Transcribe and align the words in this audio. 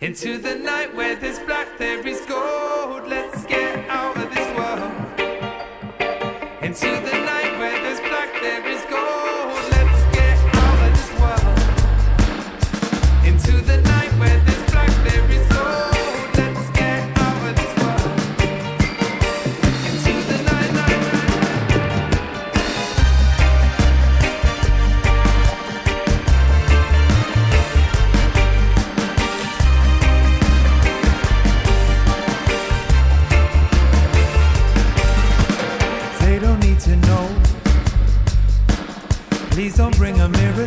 Into 0.00 0.38
the 0.38 0.54
night 0.54 0.94
where 0.94 1.14
there's 1.14 1.38
black, 1.40 1.76
there 1.76 2.00
is 2.06 2.22
gold. 2.22 3.06
Let's 3.06 3.44
get 3.44 3.86
out 3.90 4.16
of 4.16 4.34
this 4.34 4.48
world. 4.56 4.92
Into 6.62 6.88
the 6.88 7.16
night 7.26 7.39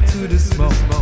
to 0.01 0.27
the 0.27 0.39
smoke. 0.39 0.92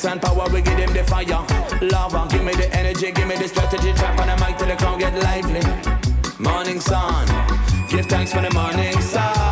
Force 0.00 0.12
and 0.12 0.22
power, 0.22 0.48
we 0.50 0.62
give 0.62 0.78
them 0.78 0.94
the 0.94 1.04
fire. 1.04 1.44
Love 1.82 2.14
and 2.14 2.30
give 2.30 2.42
me 2.42 2.54
the 2.54 2.74
energy, 2.74 3.12
give 3.12 3.28
me 3.28 3.36
the 3.36 3.46
strategy. 3.46 3.92
Trap 3.92 4.18
on 4.18 4.28
the 4.28 4.46
mic 4.46 4.56
till 4.56 4.66
the 4.66 4.76
crowd 4.76 4.98
get 4.98 5.12
lively. 5.22 5.60
Morning 6.38 6.80
sun, 6.80 7.26
give 7.90 8.06
thanks 8.06 8.32
for 8.32 8.40
the 8.40 8.50
morning 8.54 8.98
sun. 9.02 9.49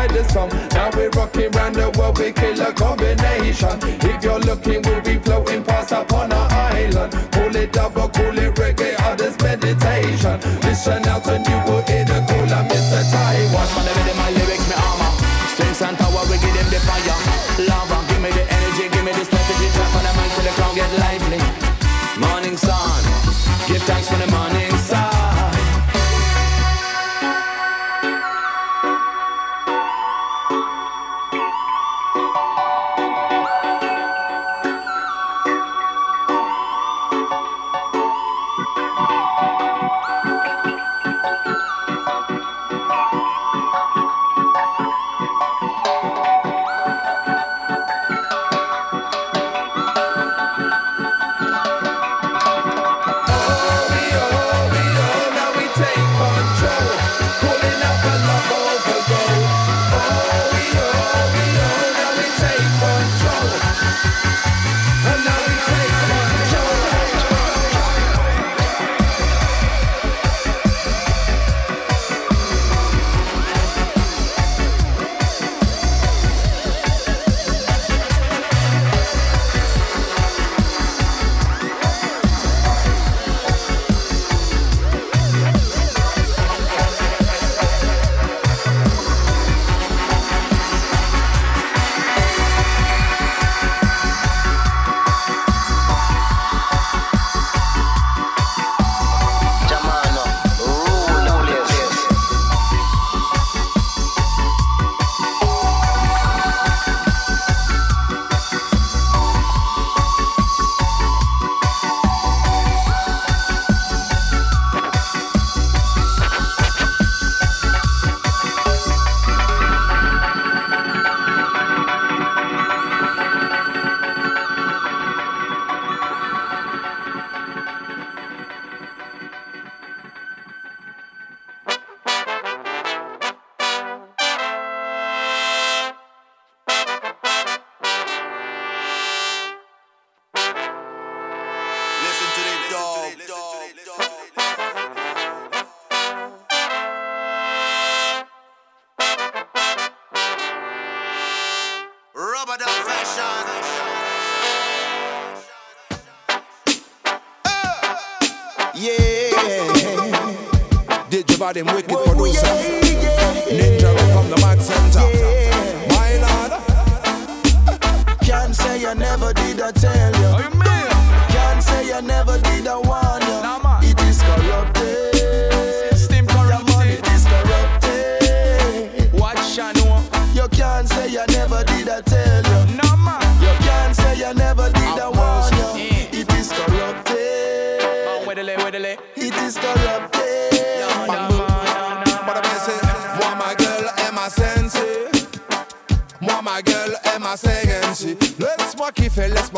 inside 0.00 0.16
the 0.16 0.32
sun. 0.32 0.48
Now 0.70 0.90
we're 0.94 1.10
rocking 1.10 1.50
round 1.52 1.74
the 1.74 1.90
world, 1.98 2.18
we 2.18 2.32
kill 2.32 2.60
a 2.60 2.72
combination. 2.72 3.78
If 4.02 4.22
you're 4.22 4.38
looking, 4.40 4.82
we'll 4.82 5.00
be 5.00 5.18
floating 5.18 5.64
past 5.64 5.92
upon 5.92 6.32
our 6.32 6.50
island. 6.50 7.12
Call 7.32 7.54
it 7.56 7.72
double, 7.72 8.08
call 8.08 8.38
it 8.38 8.54
reggae, 8.54 8.94
others 9.00 9.36
meditation. 9.42 10.40
Listen 10.62 11.06
out 11.06 11.26
and 11.28 11.46
you 11.46 11.72
will 11.72 11.82
hear 11.82 12.09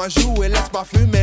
moi 0.02 0.08
jouer, 0.08 0.48
laisse 0.48 0.68
pas 0.72 0.84
fumer 0.84 1.22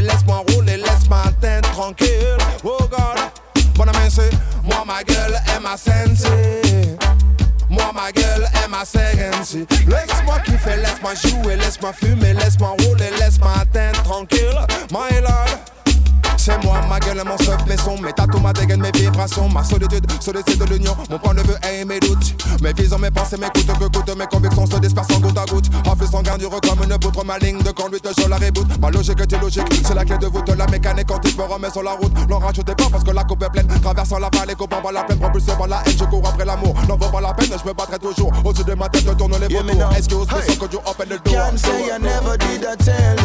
je 28.18 28.28
la 28.28 28.38
reboot. 28.38 28.68
Ma 28.80 28.90
logique 28.90 29.20
est 29.20 29.32
illogique, 29.32 29.68
c'est 29.86 29.94
la 29.94 30.06
clé 30.06 30.18
de 30.18 30.28
voûte, 30.28 30.50
la 30.58 30.68
mécanique 30.68 31.08
quand 31.08 31.20
il 31.24 31.36
me 31.36 31.44
remet 31.44 31.70
sur 31.70 31.84
la 31.84 31.92
route. 31.92 32.14
N'en 32.30 32.40
rajoutez 32.40 32.76
pas 32.76 32.90
parce 32.92 33.04
que 33.04 33.12
la 33.12 33.24
coupe 33.24 33.44
est 33.44 33.50
pleine. 33.50 33.68
Traversant 33.82 34.20
la 34.20 34.30
vallée, 34.34 34.56
coupant 34.56 34.82
par 34.82 34.92
la 34.92 35.04
plaine, 35.04 35.20
propulsé 35.20 35.52
par 35.58 35.68
la 35.68 35.82
haine, 35.86 35.98
je 35.98 36.06
cours 36.06 36.28
après 36.28 36.46
l'amour. 36.46 36.76
N'en 36.88 36.98
vaut 36.98 37.10
pas 37.10 37.22
la 37.22 37.34
peine, 37.34 37.50
je 37.52 37.68
me 37.68 37.74
battrai 37.74 38.00
toujours. 38.00 38.32
Au-dessus 38.44 38.64
de 38.64 38.74
ma 38.74 38.90
tête, 38.90 39.06
tourne 39.18 39.36
les 39.40 39.54
vautours. 39.54 39.92
Excuse 39.96 40.28
me, 40.32 40.42
so 40.42 40.56
could 40.60 40.74
you 40.74 40.80
open 40.86 41.10
the 41.10 41.20
door? 41.24 41.34
Can't 41.34 41.60
say 41.60 41.92
I 41.92 41.98
never 42.00 42.38
did 42.38 42.66
I 42.66 42.76
tell 42.76 43.19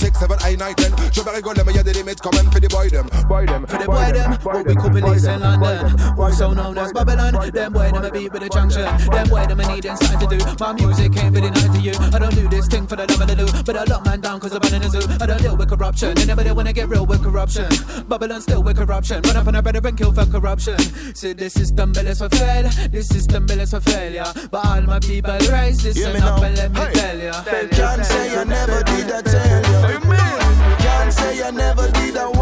se 0.00 0.09
7, 0.20 0.36
8, 0.44 0.58
9, 0.58 0.74
10 0.76 0.84
Je 1.12 1.20
vais 1.22 1.30
rigoler, 1.30 1.62
mais 1.64 1.72
y'a 1.72 1.82
des 1.82 1.92
limites 1.94 2.20
quand 2.20 2.34
même 2.34 2.50
Fais 2.52 2.60
des 2.60 2.68
boy 2.68 2.88
them, 2.90 3.06
boy 3.28 3.46
them. 3.46 3.66
For 3.66 3.78
the 3.78 3.86
boy 3.86 4.12
them, 4.12 4.36
what 4.44 4.66
we 4.66 4.74
call 4.74 4.90
police 4.90 5.24
in 5.24 5.40
London. 5.40 5.96
So 6.36 6.52
known 6.52 6.78
as 6.78 6.92
Babylon? 6.92 7.32
Them 7.52 7.72
boy 7.72 7.90
them 7.90 8.04
a 8.04 8.10
beat 8.10 8.32
with 8.32 8.42
a 8.42 8.48
junction. 8.48 8.84
Them 9.10 9.28
boy 9.28 9.46
them 9.46 9.60
a 9.60 9.66
needing 9.74 9.96
something 9.96 10.28
to 10.28 10.36
do. 10.38 10.44
My 10.60 10.72
music 10.72 11.16
ain't 11.16 11.34
really 11.34 11.50
nothing 11.50 11.72
to 11.74 11.80
you. 11.80 11.92
I 12.14 12.18
don't 12.18 12.34
do 12.34 12.48
this 12.48 12.66
thing 12.68 12.86
for 12.86 12.96
the 12.96 13.06
love 13.06 13.20
of 13.20 13.26
the 13.28 13.36
loot. 13.36 13.64
But 13.66 13.76
I 13.76 13.84
lock 13.84 14.04
man 14.06 14.20
down 14.20 14.40
cause 14.40 14.52
I'm 14.54 14.62
in 14.74 14.82
a 14.82 14.88
zoo. 14.90 15.00
I 15.20 15.26
don't 15.26 15.40
deal 15.42 15.56
with 15.56 15.68
corruption. 15.68 16.14
They 16.14 16.24
never 16.26 16.42
they 16.44 16.52
wanna 16.52 16.72
get 16.72 16.88
real 16.88 17.04
with 17.06 17.22
corruption? 17.22 17.66
Babylon 18.08 18.40
still 18.40 18.62
with 18.62 18.76
corruption. 18.76 19.22
Run 19.22 19.36
up 19.36 19.46
on 19.48 19.54
a 19.54 19.62
brother 19.62 19.80
and 19.86 19.96
kill 19.98 20.12
for 20.12 20.26
corruption. 20.26 20.78
See 21.14 21.32
this 21.32 21.54
system 21.54 21.92
built 21.92 22.16
for 22.16 22.28
fail. 22.30 22.68
This 22.90 23.08
system 23.08 23.46
built 23.46 23.68
for 23.68 23.80
failure. 23.80 24.24
But 24.50 24.64
all 24.66 24.80
my 24.82 24.98
people 25.00 25.36
rise 25.50 25.78
This 25.82 25.96
Hear 25.96 26.08
and 26.08 26.14
me 26.14 26.20
up 26.20 26.40
now. 26.40 26.44
and 26.46 26.56
let 26.56 26.72
me 26.72 26.80
Hey. 26.80 26.92
tell 26.92 27.18
ya. 27.18 27.42
Can't 27.70 28.04
say 28.06 28.36
I 28.38 28.44
never 28.44 28.82
did 28.84 29.10
I 29.12 29.22
tell 29.22 29.64
How 29.64 30.09
you? 30.10 30.38
Can't 30.78 31.12
say 31.12 31.42
I 31.42 31.50
never 31.50 31.90
did 31.90 32.16
I 32.16 32.39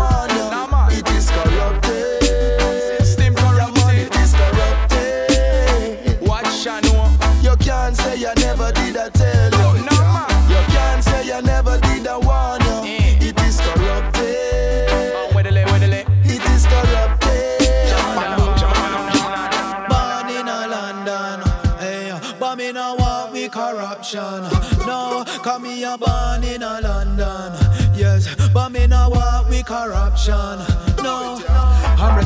corruption. 29.68 30.77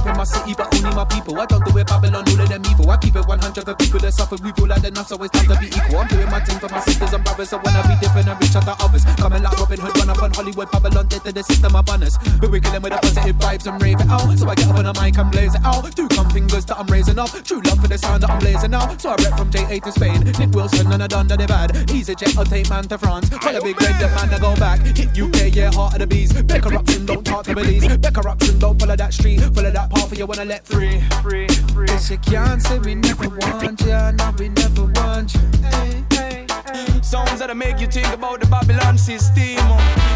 I'm 0.06 0.16
my 0.16 0.24
city, 0.24 0.54
but 0.56 0.72
only 0.74 0.94
my 0.94 1.04
people. 1.04 1.38
I 1.38 1.46
don't 1.46 1.64
do 1.64 1.78
it 1.78 1.86
Babylon, 1.86 2.24
all 2.28 2.40
of 2.40 2.48
them 2.48 2.62
evil. 2.70 2.90
I 2.90 2.96
keep 2.96 3.16
it 3.16 3.26
100 3.26 3.64
for 3.64 3.74
people 3.74 4.00
that 4.00 4.12
suffer. 4.12 4.36
We 4.42 4.52
feel 4.52 4.66
like 4.66 4.84
enough, 4.84 5.08
so 5.08 5.16
it's 5.22 5.30
time 5.30 5.48
to 5.48 5.56
be 5.60 5.68
equal. 5.68 5.98
I'm 5.98 6.08
doing 6.08 6.30
my 6.30 6.40
thing 6.40 6.58
for 6.58 6.68
my 6.68 6.80
sisters 6.80 7.12
and 7.12 7.24
brothers. 7.24 7.52
I 7.52 7.56
wanna 7.62 7.82
be 7.86 7.94
different 8.00 8.28
and 8.28 8.38
richer 8.40 8.60
than 8.60 8.76
others. 8.80 9.04
Coming 9.16 9.42
like 9.42 9.58
Robin 9.58 9.80
Hood, 9.80 9.96
run 9.98 10.10
up 10.10 10.22
on 10.22 10.32
Hollywood, 10.32 10.70
Babylon, 10.70 11.06
dead 11.06 11.24
to 11.24 11.32
the 11.32 11.42
system 11.42 11.76
of 11.76 11.84
banners. 11.84 12.18
But 12.40 12.50
we 12.50 12.60
kill 12.60 12.72
them 12.72 12.82
with 12.82 12.92
the 12.92 12.98
positive 12.98 13.36
vibes 13.36 13.66
and 13.66 13.80
rave 13.82 14.00
it 14.00 14.10
out. 14.10 14.26
So 14.38 14.48
I 14.48 14.54
get 14.54 14.68
up 14.68 14.76
on 14.76 14.84
the 14.84 14.94
mic 15.00 15.18
and 15.18 15.30
blaze 15.30 15.54
it 15.54 15.64
out. 15.64 15.84
Two 15.94 16.08
come 16.08 16.30
fingers 16.30 16.64
that 16.66 16.78
I'm 16.78 16.86
raising 16.86 17.18
up. 17.18 17.30
True 17.44 17.60
love 17.62 17.80
for 17.80 17.88
the 17.88 17.98
sound 17.98 18.22
that 18.22 18.30
I'm 18.30 18.38
blazing 18.38 18.74
out. 18.74 19.00
So 19.00 19.10
I 19.10 19.16
rep 19.22 19.38
from 19.38 19.50
JA 19.50 19.78
to 19.78 19.92
Spain. 19.92 20.20
Nick 20.38 20.50
Wilson 20.50 20.90
and 20.90 21.02
I 21.02 21.06
done 21.06 21.28
they 21.28 21.46
bad. 21.46 21.90
Easy 21.90 22.14
jet, 22.14 22.36
I'll 22.36 22.44
take 22.44 22.68
man 22.68 22.84
to 22.88 22.98
France. 22.98 23.28
Call 23.28 23.56
a 23.56 23.60
big 23.60 23.80
red, 23.80 23.94
that 24.00 24.10
man 24.16 24.34
I 24.34 24.38
go 24.38 24.54
back. 24.56 24.80
Hit 24.96 25.16
UK, 25.16 25.54
yeah, 25.54 25.70
heart 25.70 25.94
of 25.94 26.00
the 26.00 26.06
bees. 26.06 26.32
Big 26.32 26.62
corruption, 26.62 27.06
don't 27.06 27.24
talk 27.24 27.44
to 27.44 27.54
police. 27.54 27.86
Big 27.86 28.14
corruption, 28.14 28.58
don't 28.58 28.78
follow 28.78 28.96
that 28.96 29.12
street. 29.14 29.40
Follow 29.54 29.70
that 29.70 29.91
path 29.92 30.08
for 30.08 30.14
you 30.14 30.26
wanna 30.26 30.44
let 30.44 30.66
free. 30.66 31.00
Free, 31.22 31.48
free. 31.74 31.86
Cause 31.86 32.10
you 32.10 32.18
can't 32.18 32.60
say 32.62 32.78
we 32.78 32.94
never 32.94 33.28
want 33.28 33.80
you. 33.80 34.12
No, 34.18 34.34
we 34.38 34.48
never 34.48 34.84
want 34.84 35.34
you. 35.34 35.40
Hey, 35.62 36.04
hey, 36.12 36.46
hey. 36.66 37.02
Sounds 37.02 37.38
that 37.38 37.56
make 37.56 37.80
you 37.80 37.86
think 37.86 38.08
about 38.08 38.40
the 38.40 38.46
Babylon 38.46 38.98
system. 38.98 39.56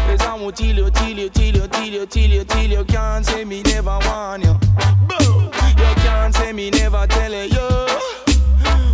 Cause 0.07 0.21
I 0.21 0.35
won't 0.35 0.55
tell 0.55 0.67
you, 0.67 0.89
tell 0.89 1.09
you, 1.09 1.29
tell 1.29 1.45
you, 1.45 1.67
tell 1.67 1.87
you, 1.87 2.05
tell 2.05 2.29
you, 2.29 2.43
tell 2.43 2.63
you. 2.65 2.83
Can't 2.85 3.25
say 3.25 3.45
me 3.45 3.61
never 3.63 3.97
want 4.05 4.43
you. 4.43 4.57
You 5.77 5.93
can't 6.03 6.33
say 6.33 6.51
me 6.53 6.69
never 6.71 7.05
tell 7.07 7.31
you. 7.31 7.87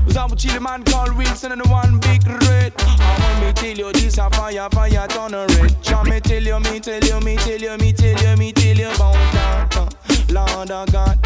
Cause 0.05 0.17
I'm 0.17 0.31
a 0.31 0.35
chilly 0.35 0.59
man 0.59 0.83
called 0.83 1.15
Wilson 1.17 1.51
and 1.53 1.61
the 1.61 1.69
one 1.69 1.99
big 1.99 2.25
red. 2.27 2.73
I 2.77 3.17
want 3.19 3.45
me 3.45 3.53
tell 3.53 3.77
you 3.77 3.91
this 3.93 4.17
a 4.17 4.29
fire, 4.29 4.69
fire 4.69 5.07
turn 5.07 5.31
red. 5.31 5.83
Try 5.83 6.03
me 6.03 6.19
tell 6.19 6.43
you, 6.43 6.59
me 6.59 6.79
tell 6.79 7.01
you, 7.01 7.19
me 7.21 7.35
tell 7.37 7.59
you, 7.59 7.77
me 7.77 7.93
tell 7.93 8.21
you, 8.21 8.37
me 8.37 8.51
tell 8.51 8.77
you 8.77 8.89
about 8.89 9.13
that. 9.33 10.02
Lord 10.33 10.71
of 10.71 10.91
God. 10.91 11.19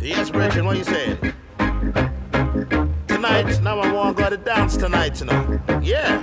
Yes, 0.00 0.30
Brethren, 0.30 0.64
what 0.64 0.78
you 0.78 0.84
saying? 0.84 1.18
Tonight, 3.08 3.60
now 3.62 3.80
I 3.80 3.92
want 3.92 4.16
to 4.16 4.22
go 4.22 4.30
to 4.30 4.36
dance 4.36 4.76
tonight, 4.76 5.18
you 5.18 5.26
know. 5.26 5.60
Yeah. 5.82 6.22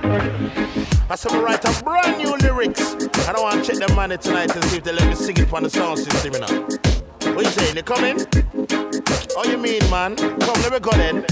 I 1.10 1.16
said, 1.16 1.34
I 1.34 1.42
write 1.42 1.66
a 1.66 1.84
brand 1.84 2.18
new 2.18 2.38
lyrics. 2.38 2.96
I 3.28 3.34
don't 3.34 3.44
want 3.44 3.66
to 3.66 3.72
check 3.72 3.86
the 3.86 3.94
money 3.94 4.18
tonight 4.18 4.56
and 4.56 4.64
see 4.66 4.78
if 4.78 4.84
they 4.86 4.94
let 4.94 5.08
me 5.10 5.16
sing 5.16 5.36
it 5.38 5.52
on 5.52 5.64
the 5.64 5.70
sound 5.70 6.00
system, 6.00 6.34
you 6.34 6.40
know. 6.40 6.66
What 7.36 7.44
you 7.44 7.52
saying? 7.52 7.76
You 7.76 7.84
coming? 7.84 8.26
Oh, 9.36 9.44
you 9.46 9.58
mean, 9.58 9.82
man? 9.90 10.16
Come, 10.16 10.62
let 10.62 10.72
me 10.72 10.80
go 10.80 10.92
then. 10.92 11.26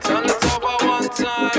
Turn 0.00 0.24
it 0.24 0.44
over 0.44 0.76
one 0.88 1.08
time. 1.10 1.55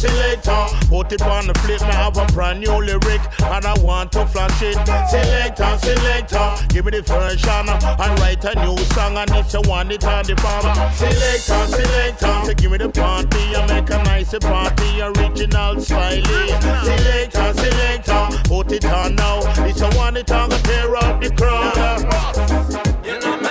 Selector. 0.00 0.64
Put 0.88 1.12
it 1.12 1.22
on 1.22 1.46
the 1.46 1.54
flip, 1.60 1.80
now 1.82 2.10
have 2.10 2.16
a 2.16 2.26
brand 2.32 2.60
new 2.60 2.72
lyric, 2.72 3.20
and 3.42 3.64
I 3.64 3.74
want 3.80 4.12
to 4.12 4.26
flash 4.26 4.62
it. 4.62 4.74
Selector, 5.10 5.78
selector, 5.78 6.66
give 6.68 6.84
me 6.86 6.92
the 6.92 7.02
version 7.02 7.68
uh, 7.68 7.96
and 8.00 8.18
write 8.20 8.44
a 8.44 8.54
new 8.64 8.76
song, 8.94 9.16
and 9.16 9.30
if 9.30 9.52
you 9.52 9.62
want 9.68 9.92
it 9.92 10.04
on 10.04 10.24
the 10.24 10.34
bomb. 10.36 10.66
Selector, 10.94 11.62
selector, 11.76 12.46
so 12.46 12.54
give 12.54 12.70
me 12.70 12.78
the 12.78 12.88
party, 12.88 13.54
and 13.54 13.68
make 13.70 13.90
a 13.90 14.02
nice 14.04 14.36
party, 14.38 15.02
original 15.02 15.80
style. 15.80 16.24
Selector, 16.24 17.52
selector, 17.54 18.48
put 18.48 18.72
it 18.72 18.84
on 18.86 19.14
now. 19.14 19.40
If 19.66 19.78
you 19.78 19.98
want 19.98 20.16
it 20.16 20.30
on, 20.32 20.50
tear 20.50 20.96
up 20.96 21.20
the 21.20 21.30
crowd. 21.30 21.76
Uh. 21.76 23.00
You 23.04 23.18
know 23.20 23.49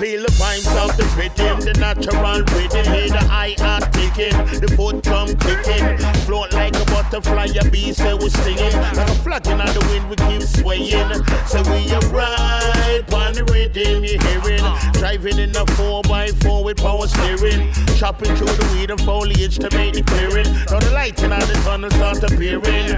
Feel 0.00 0.22
the 0.22 0.32
vibes 0.40 0.64
of 0.80 0.96
the 0.96 1.04
rhythm, 1.12 1.60
the 1.60 1.74
natural 1.78 2.40
rhythm. 2.56 2.84
Hear 2.88 3.12
the 3.12 3.20
eye 3.28 3.54
are 3.60 3.84
ticking, 3.92 4.32
the 4.58 4.72
foot 4.74 5.04
drum 5.04 5.28
kicking. 5.36 5.98
Float 6.24 6.54
like 6.54 6.74
a 6.74 6.84
butterfly, 6.86 7.48
a 7.60 7.68
bee, 7.68 7.92
say 7.92 8.14
we 8.14 8.30
stinging. 8.30 8.72
Like 8.80 8.96
a 8.96 9.14
flag 9.20 9.46
in 9.48 9.58
the 9.58 9.84
wind, 9.92 10.08
we 10.08 10.16
keep 10.16 10.40
swaying. 10.40 11.12
So 11.44 11.60
we 11.68 11.84
are 11.92 12.00
right, 12.16 13.04
on 13.12 13.34
the 13.34 13.44
rhythm, 13.52 14.02
you 14.02 14.16
hearing. 14.24 14.64
Driving 14.96 15.38
in 15.38 15.50
a 15.50 15.68
4x4 15.76 16.64
with 16.64 16.78
power 16.78 17.06
steering. 17.06 17.70
Chopping 18.00 18.34
through 18.36 18.56
the 18.56 18.72
weed 18.72 18.90
and 18.90 19.00
foliage 19.02 19.58
to 19.58 19.68
make 19.76 19.92
the 19.92 20.02
clearing. 20.02 20.48
Now 20.72 20.80
the 20.80 20.92
light 20.92 21.22
in 21.22 21.28
the 21.28 21.60
tunnel 21.62 21.90
start 21.90 22.24
appearing. 22.24 22.96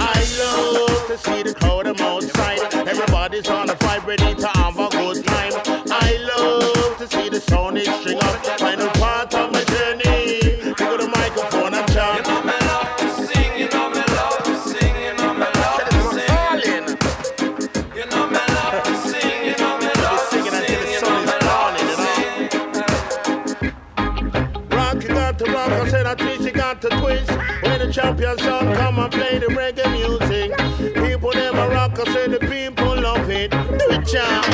I 0.00 0.16
love 0.40 1.04
to 1.04 1.18
see 1.18 1.42
the 1.42 1.52
crowd, 1.52 1.86
I'm 1.86 2.00
outside. 2.00 2.64
Everybody's 2.88 3.48
on 3.50 3.68
a 3.68 3.76
fight, 3.76 4.06
ready 4.06 4.34
to 4.36 4.49
the 27.90 28.00
champion 28.02 28.38
song 28.38 28.72
come 28.74 28.98
and 29.00 29.12
play 29.12 29.38
the 29.38 29.46
reggae 29.46 29.90
music. 29.90 30.56
People 30.94 31.32
never 31.32 31.68
rock, 31.68 31.98
I 31.98 32.12
said 32.12 32.30
the 32.30 32.38
people 32.38 33.00
love 33.00 33.28
it. 33.28 33.50
Do 33.50 33.86
it, 33.90 34.06
champ. 34.06 34.46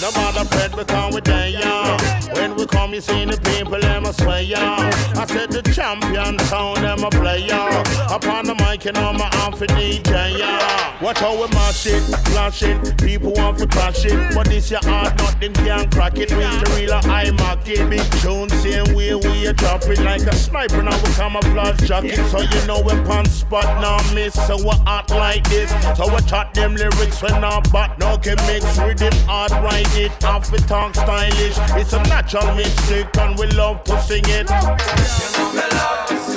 No 0.00 0.10
matter 0.12 0.44
Fred, 0.48 0.74
we 0.74 0.84
come 0.84 1.14
with 1.14 1.24
them, 1.24 1.52
yeah. 1.52 2.34
When 2.34 2.56
we 2.56 2.66
come, 2.66 2.92
you 2.92 3.00
see 3.00 3.24
the 3.24 3.36
people, 3.36 3.80
them 3.80 4.06
a 4.06 4.12
sway, 4.12 4.42
yeah. 4.42 4.90
I 5.16 5.26
said 5.26 5.50
the 5.52 5.62
champion 6.00 6.38
sound, 6.40 6.78
them 6.78 7.04
a 7.04 7.10
play, 7.10 7.44
yeah. 7.46 7.82
Upon 8.14 8.46
the 8.46 8.54
mic, 8.54 8.84
you 8.84 8.92
know 8.92 9.12
my 9.12 9.28
arm 9.42 9.52
for 9.52 9.66
DJ, 9.66 10.38
yeah. 10.38 11.02
Watch 11.02 11.18
how 11.18 11.34
we 11.34 11.48
mash 11.48 11.86
it, 11.86 12.00
flash 12.28 12.62
it. 12.62 12.96
People 12.98 13.32
want 13.32 13.58
to 13.58 13.66
crash 13.66 14.04
it, 14.04 14.34
but 14.34 14.46
this 14.46 14.70
your 14.70 14.80
hard, 14.84 15.16
nothing 15.18 15.52
can 15.52 15.90
crack 15.90 16.16
it. 16.16 16.30
Reach 16.30 16.58
the 16.64 16.72
real 16.76 16.94
I 17.12 17.30
mark 17.32 17.68
it. 17.68 17.88
Big 17.90 18.08
tune, 18.20 18.48
same 18.48 18.94
way 18.94 19.14
we 19.14 19.52
drop 19.52 19.82
it 19.84 20.00
like 20.00 20.22
a 20.22 20.34
sniper. 20.34 20.82
Now 20.82 20.96
we 21.02 21.12
camouflage 21.14 21.86
jacket, 21.86 22.24
so 22.30 22.40
you 22.40 22.66
know 22.66 22.80
we 22.80 22.92
pan 23.04 23.26
spot 23.26 23.64
now 23.80 23.98
miss. 24.14 24.34
So 24.46 24.56
we 24.56 24.72
act 24.86 25.10
like 25.10 25.48
this, 25.48 25.70
so 25.96 26.12
we 26.12 26.20
chat 26.22 26.54
them 26.54 26.76
lyrics 26.76 27.22
when 27.22 27.40
not 27.40 27.70
but 27.72 27.98
no 27.98 28.16
can 28.18 28.36
mix 28.46 28.78
rhythm 28.78 29.12
hard 29.26 29.52
write 29.52 29.96
it. 29.96 30.12
Half 30.22 30.52
it 30.54 30.66
talk 30.68 30.94
stylish, 30.94 31.56
it's 31.76 31.92
a 31.92 32.02
natural 32.04 32.54
mistake 32.54 33.14
and 33.18 33.38
we 33.38 33.46
love 33.48 33.84
to 33.84 34.00
sing 34.02 34.24
it. 34.26 35.83
You 35.84 36.33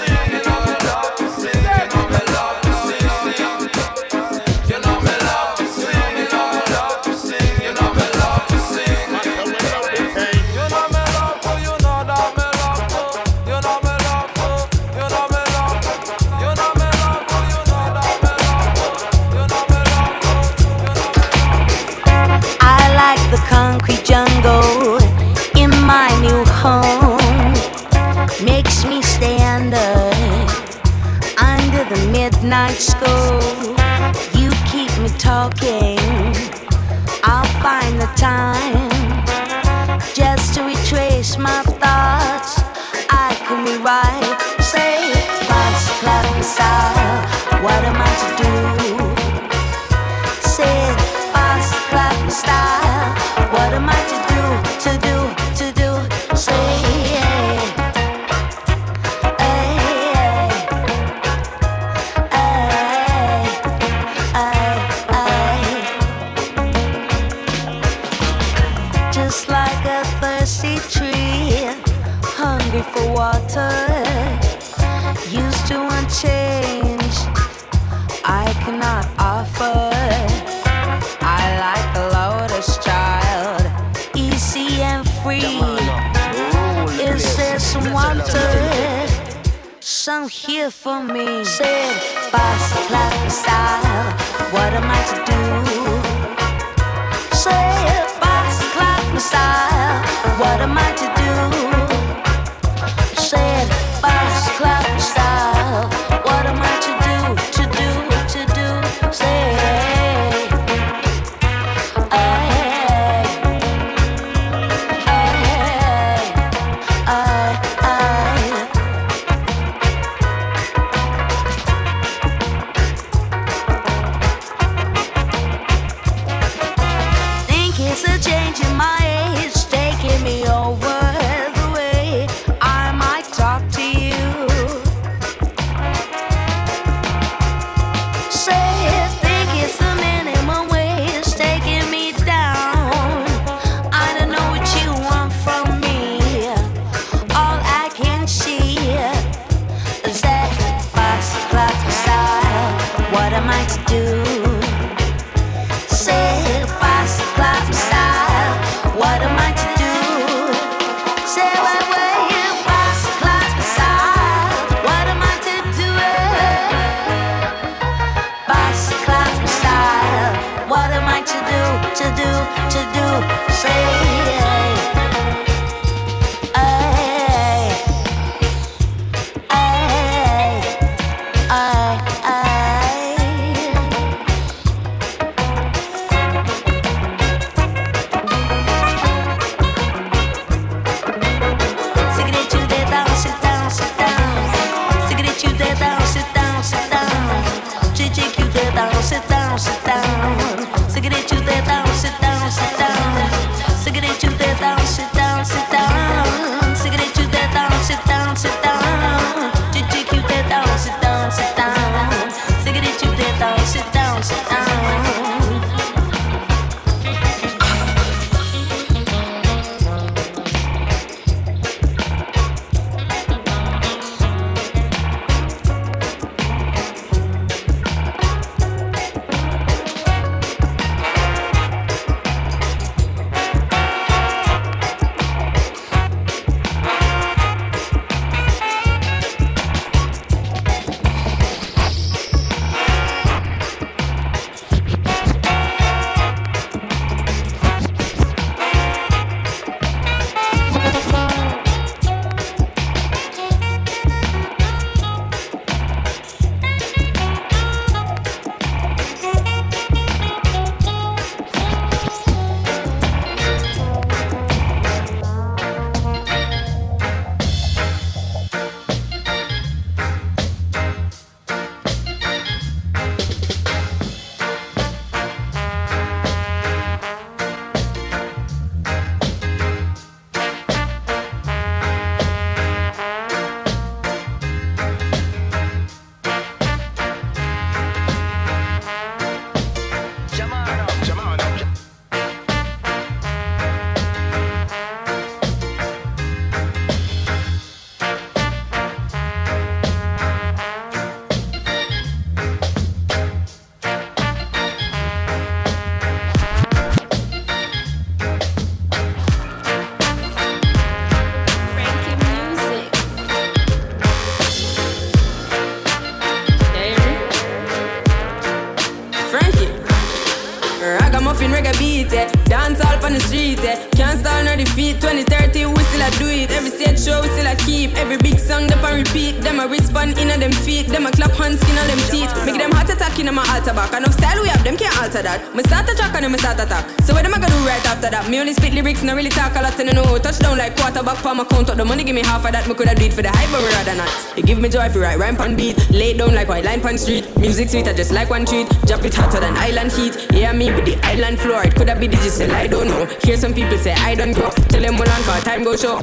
song, 329.17 329.39
them 329.41 329.59
a 329.59 329.67
respond 329.67 330.17
in 330.17 330.27
them 330.27 330.51
feet. 330.51 330.87
Them 330.87 331.05
a 331.05 331.11
clap 331.11 331.31
hands, 331.31 331.61
on 331.63 331.87
them 331.87 331.97
teeth. 332.09 332.31
Make 332.45 332.57
them 332.57 332.71
heart 332.71 332.89
attack 332.89 333.19
in 333.19 333.33
my 333.33 333.43
altar 333.53 333.73
back. 333.73 333.93
Enough 333.93 334.13
style 334.13 334.41
we 334.41 334.49
have, 334.49 334.63
them 334.63 334.77
can't 334.77 334.95
alter 335.01 335.21
that. 335.21 335.55
Me 335.55 335.63
start 335.63 335.89
a 335.89 335.95
track 335.95 336.13
and 336.21 336.31
me 336.31 336.37
start 336.37 336.59
attack. 336.59 336.85
So 337.01 337.13
what 337.13 337.25
am 337.25 337.33
I 337.33 337.39
gonna 337.39 337.53
do 337.53 337.67
right 337.67 337.85
after 337.85 338.09
that? 338.09 338.29
Me 338.29 338.39
only 338.39 338.53
spit 338.53 338.73
lyrics, 338.73 339.03
not 339.03 339.15
really 339.15 339.29
talk 339.29 339.55
a 339.55 339.61
lot, 339.61 339.79
and 339.79 339.89
I 339.89 339.93
know. 339.93 340.17
Touchdown 340.17 340.57
like 340.57 340.75
quarterback 340.77 341.17
for 341.17 341.33
my 341.35 341.43
count 341.45 341.69
up. 341.69 341.77
The 341.77 341.85
money 341.85 342.03
give 342.03 342.15
me 342.15 342.21
half 342.21 342.45
of 342.45 342.51
that. 342.51 342.67
Me 342.67 342.73
coulda 342.73 342.95
do 342.95 343.05
it 343.05 343.13
for 343.13 343.21
the 343.21 343.29
hype, 343.29 343.49
but 343.51 343.63
rather 343.73 343.95
not. 343.95 344.09
It 344.37 344.45
give 344.45 344.59
me 344.59 344.69
joy 344.69 344.85
if 344.85 344.95
you 344.95 345.01
write 345.01 345.19
rhyme 345.19 345.37
on 345.37 345.55
beat. 345.55 345.77
Lay 345.91 346.13
down 346.13 346.33
like 346.33 346.47
white 346.47 346.65
line 346.65 346.85
on 346.85 346.97
street. 346.97 347.25
Music 347.37 347.69
sweet, 347.69 347.87
I 347.87 347.93
just 347.93 348.11
like 348.11 348.29
one 348.29 348.45
treat. 348.45 348.69
Drop 348.85 349.03
it 349.03 349.13
hotter 349.13 349.39
than 349.39 349.55
island 349.57 349.91
heat. 349.91 350.27
Yeah, 350.31 350.53
me 350.53 350.71
with 350.71 350.85
the 350.85 350.97
island 351.05 351.39
floor. 351.39 351.63
It 351.63 351.75
coulda 351.75 351.95
be 351.99 352.07
digital, 352.07 352.51
I 352.51 352.67
don't 352.67 352.87
know. 352.87 353.05
Hear 353.23 353.37
some 353.37 353.53
people 353.53 353.77
say 353.77 353.93
I 353.93 354.15
don't 354.15 354.33
grow. 354.33 354.49
Tell 354.69 354.81
them 354.81 354.97
well 354.97 355.09
on 355.09 355.21
for 355.23 355.43
time 355.43 355.63
go 355.63 355.75
show. 355.75 356.01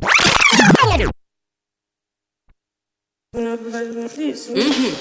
Mhm. 4.54 4.94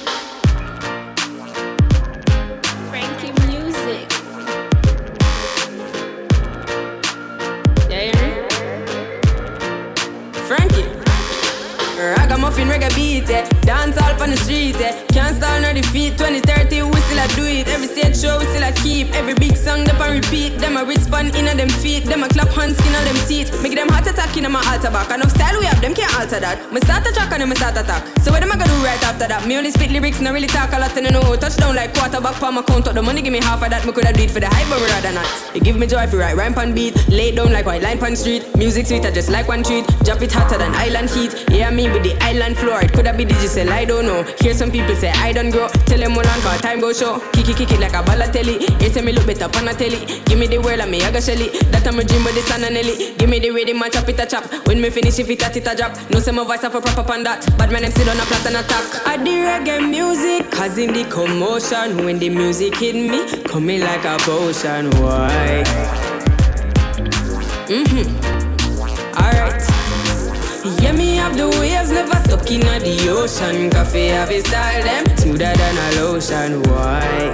Yeah? 7.89 8.12
Frankie. 10.48 10.89
Ragamuffin 12.00 12.67
reggae 12.69 12.89
beat, 12.96 13.30
eh. 13.30 13.48
Dance 13.62 13.98
all 13.98 14.22
on 14.22 14.30
the 14.32 14.38
street, 14.38 14.76
eh. 14.82 14.93
Can't 15.13 15.36
stall 15.38 15.62
nor 15.62 15.74
defeat. 15.74 16.17
2030, 16.17 16.82
we 16.84 17.00
still 17.28 17.46
do 17.46 17.52
it. 17.52 17.68
Every 17.68 17.88
stage 17.88 18.18
show, 18.18 18.40
we 18.40 18.46
still 18.46 18.64
a 18.64 18.72
keep. 18.72 19.14
Every 19.16 19.34
big 19.34 19.56
song, 19.56 19.84
them 19.84 20.02
a 20.02 20.12
repeat. 20.12 20.58
Them 20.60 20.78
a 20.78 20.84
respond 20.84 21.36
in 21.36 21.46
them 21.46 21.70
feet. 21.70 22.06
Them 22.06 22.24
a 22.24 22.30
clap 22.30 22.50
hands, 22.50 22.78
skin 22.78 22.96
on 22.96 23.04
them 23.06 23.16
teeth. 23.28 23.52
Make 23.62 23.76
them 23.76 23.90
heart 23.90 24.08
attack 24.08 24.36
in 24.38 24.52
my 24.52 24.62
altar 24.72 24.92
back. 24.92 25.10
Enough 25.12 25.32
style 25.32 25.60
we 25.60 25.66
have, 25.66 25.82
them 25.82 25.94
can't 25.94 26.14
alter 26.20 26.40
that. 26.40 26.72
Me 26.72 26.80
start 26.82 27.06
a 27.08 27.12
track 27.14 27.32
and 27.32 27.42
then 27.42 27.50
me 27.50 27.56
start 27.56 27.78
attack. 27.78 28.04
So 28.22 28.32
what 28.32 28.42
am 28.44 28.52
I 28.52 28.58
gonna 28.58 28.72
do 28.72 28.84
right 28.84 29.02
after 29.04 29.28
that? 29.28 29.48
Me 29.48 29.58
only 29.58 29.72
spit 29.72 29.92
lyrics, 29.92 30.20
not 30.20 30.34
really 30.34 30.48
talk 30.48 30.74
a 30.74 30.80
lot, 30.80 30.96
and 30.98 31.08
I 31.08 31.12
know. 31.12 31.36
Touchdown 31.36 31.76
like 31.76 31.94
quarterback, 31.94 32.36
palm 32.36 32.56
my 32.56 32.62
count 32.62 32.88
up. 32.88 32.96
The 32.96 33.02
money 33.02 33.22
give 33.22 33.34
me 33.34 33.40
half 33.40 33.64
of 33.64 33.70
that. 33.70 33.86
Me 33.86 33.92
coulda 33.92 34.14
do 34.14 34.24
it 34.24 34.32
for 34.32 34.40
the 34.40 34.48
hype, 34.48 34.70
but 34.70 34.82
rather 34.82 35.12
not. 35.14 35.28
It 35.56 35.64
give 35.64 35.78
me 35.78 35.88
joy 35.88 36.04
if 36.04 36.14
you 36.14 36.20
write 36.20 36.36
rhyme 36.36 36.58
on 36.58 36.74
beat. 36.74 36.96
Lay 37.10 37.32
down 37.32 37.52
like 37.52 37.66
white 37.66 37.82
line 37.82 38.00
on 38.04 38.16
street. 38.16 38.44
Music 38.58 38.86
sweet, 38.86 39.06
I 39.06 39.12
just 39.12 39.30
like 39.30 39.48
one 39.48 39.64
treat. 39.64 39.86
Drop 40.04 40.22
it 40.22 40.32
hotter 40.32 40.58
than 40.58 40.74
island 40.76 41.10
heat. 41.10 41.46
Yeah, 41.50 41.70
me 41.70 41.90
with 41.90 42.04
the 42.04 42.18
island 42.24 42.58
floor. 42.58 42.82
It 42.82 42.94
coulda 42.94 43.14
be 43.16 43.26
digital, 43.26 43.72
I 43.72 43.86
don't 43.86 44.06
know. 44.06 44.24
Hear 44.40 44.54
some 44.54 44.72
people 44.72 44.96
say 44.96 45.10
I 45.10 45.32
don't 45.32 45.52
grow. 45.52 45.68
Tell 45.86 46.00
them 46.00 46.16
well 46.16 46.28
on 46.28 46.40
for 46.42 46.62
time 46.62 46.80
go 46.80 46.94
show. 46.94 47.12
Kick 47.34 47.49
it, 47.49 47.58
kick 47.58 47.71
it 47.71 47.80
like 47.80 47.93
a 47.93 48.02
Balotelli. 48.04 48.82
You 48.82 48.89
say 48.89 49.02
me 49.02 49.12
look 49.12 49.26
better 49.26 49.45
on 49.45 49.67
a 49.67 49.73
telly. 49.73 49.99
Give 50.26 50.39
me 50.39 50.47
the 50.47 50.60
world 50.60 50.80
and 50.80 50.91
me 50.91 51.02
I 51.04 51.12
go 51.12 51.19
shelly. 51.19 51.49
That 51.71 51.88
I'm 51.88 51.99
a 51.99 52.04
dream 52.04 52.23
the 52.23 52.41
sun 52.41 52.63
and 52.63 52.73
Nelly. 52.73 53.15
Give 53.17 53.30
me 53.30 53.39
the 53.39 53.52
rhythm 53.52 53.82
and 53.82 53.93
chop 53.93 54.08
it 54.10 54.19
a 54.19 54.26
chop. 54.26 54.45
When 54.67 54.82
me 54.82 54.89
finish 54.89 55.19
if 55.19 55.30
it 55.30 55.41
a 55.41 55.49
tit 55.49 55.67
a 55.67 55.76
drop. 55.76 55.97
No 56.12 56.19
say 56.19 56.32
my 56.32 56.43
voice 56.43 56.63
a 56.63 56.69
proper 56.69 57.12
on 57.12 57.23
that. 57.23 57.45
But 57.58 57.71
my 57.71 57.80
name 57.80 57.91
sit 57.91 58.08
on 58.08 58.17
a 58.17 58.26
plat 58.26 58.45
and 58.47 58.58
attack. 58.58 59.08
I 59.08 59.17
do 59.17 59.32
reggae 59.43 59.89
music, 59.89 60.52
cause 60.52 60.78
in 60.78 60.93
the 60.93 61.04
commotion. 61.06 62.06
When 62.06 62.19
the 62.19 62.30
music 62.30 62.76
hit 62.78 62.95
me, 62.95 63.43
coming 63.43 63.82
like 63.82 64.06
a 64.06 64.17
potion. 64.19 64.89
Why? 65.02 65.63
Mm-hmm. 67.67 68.08
Alright. 69.17 69.73
Have 71.24 71.38
the 71.38 71.48
waves 71.58 71.90
never 71.90 72.18
stuck 72.26 72.52
in 72.52 72.60
the 72.60 73.08
ocean. 73.10 73.70
Coffee 73.70 74.08
have 74.08 74.30
a 74.30 74.42
style 74.42 74.84
them 74.84 75.18
smoother 75.18 75.54
than 75.56 75.78
a 75.78 76.02
lotion. 76.02 76.62
Why? 76.64 77.34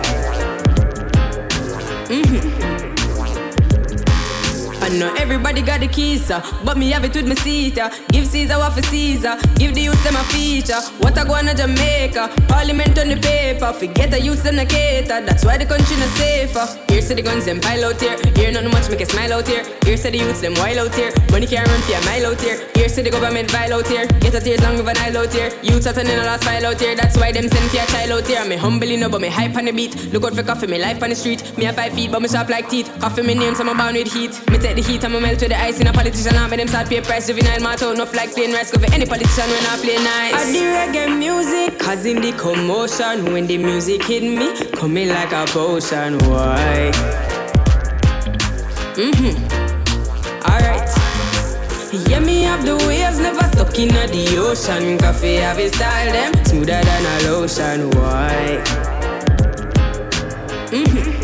Mm-hmm. 2.07 2.58
Know 4.89 5.13
everybody 5.15 5.61
got 5.61 5.81
the 5.81 5.87
keys, 5.87 6.31
uh, 6.31 6.41
but 6.65 6.75
me 6.75 6.89
have 6.89 7.05
it 7.05 7.13
with 7.13 7.27
me 7.27 7.35
seat. 7.35 7.77
Uh. 7.77 7.89
Give 8.11 8.25
Caesar 8.25 8.57
what 8.57 8.73
for 8.73 8.81
Caesar, 8.81 9.37
give 9.55 9.75
the 9.75 9.81
youth 9.81 10.03
them 10.03 10.15
a 10.15 10.23
feature. 10.33 10.81
What 10.97 11.17
I 11.17 11.25
go 11.25 11.35
on 11.35 11.45
to 11.45 11.53
Jamaica, 11.53 12.33
Parliament 12.47 12.97
on 12.97 13.09
the 13.09 13.17
paper. 13.17 13.71
Forget 13.71 14.09
the 14.09 14.19
youth 14.19 14.43
them 14.43 14.55
the 14.55 14.65
cater, 14.65 15.21
that's 15.21 15.45
why 15.45 15.57
the 15.57 15.65
country 15.65 15.95
not 15.95 16.09
safer. 16.17 16.65
Here 16.87 17.01
say 17.01 17.13
the 17.13 17.21
guns 17.21 17.45
them 17.45 17.61
pile 17.61 17.85
out 17.85 18.01
here, 18.01 18.17
here 18.35 18.51
nothing 18.51 18.71
much 18.71 18.89
make 18.89 19.01
a 19.01 19.05
smile 19.05 19.33
out 19.33 19.47
here. 19.47 19.63
Here 19.85 19.95
say 19.95 20.09
the 20.09 20.17
youths 20.17 20.41
them 20.41 20.55
wild 20.55 20.79
out 20.79 20.95
here, 20.95 21.13
money 21.31 21.45
can't 21.45 21.67
run 21.67 21.81
for 21.81 21.93
a 21.93 22.05
mile 22.05 22.33
out 22.33 22.41
here. 22.41 22.57
Here 22.73 22.89
say 22.89 23.03
the 23.03 23.11
government 23.11 23.51
vile 23.51 23.73
out 23.73 23.87
here, 23.87 24.07
get 24.19 24.33
a 24.33 24.41
tears 24.41 24.61
long 24.63 24.79
of 24.79 24.87
an 24.87 24.97
aisle 24.97 25.19
out 25.19 25.33
here. 25.33 25.51
Youths 25.61 25.85
are 25.85 25.93
turning 25.93 26.17
a 26.17 26.23
last 26.23 26.43
file 26.43 26.65
out 26.65 26.81
here, 26.81 26.95
that's 26.95 27.15
why 27.15 27.31
them 27.31 27.47
send 27.47 27.69
for 27.69 27.77
a 27.77 27.85
child 27.87 28.11
out 28.11 28.27
here. 28.27 28.43
Me 28.43 28.57
humbly 28.57 28.97
know, 28.97 29.07
but 29.07 29.21
me 29.21 29.29
hype 29.29 29.55
on 29.55 29.65
the 29.65 29.71
beat. 29.71 29.95
Look 30.11 30.23
out 30.25 30.33
for 30.33 30.43
coffee, 30.43 30.67
me 30.67 30.81
life 30.81 31.01
on 31.03 31.09
the 31.09 31.15
street. 31.15 31.55
Me 31.57 31.65
have 31.65 31.75
five 31.75 31.93
feet, 31.93 32.11
but 32.11 32.21
me 32.21 32.27
sharp 32.27 32.49
like 32.49 32.67
teeth. 32.67 32.89
Coffee 32.99 33.21
me 33.21 33.35
name, 33.35 33.53
so 33.53 33.63
I'm 33.63 33.77
bound 33.77 33.95
with 33.95 34.11
heat. 34.11 34.33
Me 34.49 34.57
take 34.57 34.78
the 34.81 34.91
heat, 34.91 35.03
I'm 35.03 35.15
a 35.15 35.19
melt 35.19 35.41
with 35.41 35.49
the 35.49 35.59
ice 35.59 35.79
in 35.79 35.87
a 35.87 35.93
politician. 35.93 36.35
I 36.35 36.47
make 36.47 36.59
them 36.59 36.67
start 36.67 36.89
pay 36.89 37.01
price, 37.01 37.27
juvenile 37.27 37.61
mat 37.61 37.83
out, 37.83 37.97
no 37.97 38.03
like 38.05 38.33
plain 38.33 38.53
rice. 38.53 38.71
For 38.71 38.83
any 38.93 39.05
politician 39.05 39.49
when 39.49 39.65
I 39.65 39.77
play 39.77 39.97
nice. 39.97 40.33
I 40.33 40.51
do 40.51 40.61
reggae 40.61 41.17
music, 41.17 41.79
cause 41.79 42.05
in 42.05 42.21
the 42.21 42.31
commotion, 42.33 43.33
when 43.33 43.47
the 43.47 43.57
music 43.57 44.03
hit 44.03 44.23
me, 44.23 44.69
coming 44.71 45.09
like 45.09 45.31
a 45.31 45.45
potion. 45.47 46.17
Why? 46.29 46.91
Mm-hmm. 48.95 49.35
Alright. 50.49 50.89
Yeah, 52.07 52.19
me 52.19 52.43
have 52.43 52.65
the 52.65 52.75
waves 52.87 53.19
never 53.19 53.43
stuck 53.51 53.77
in 53.79 53.89
the 53.89 54.37
ocean. 54.37 54.97
Coffee 54.97 55.35
have 55.35 55.57
a 55.57 55.67
style 55.69 56.11
them 56.11 56.45
smoother 56.45 56.81
than 56.81 57.05
a 57.05 57.31
lotion. 57.31 57.89
Why? 57.91 58.63
Mm-hmm. 60.71 61.18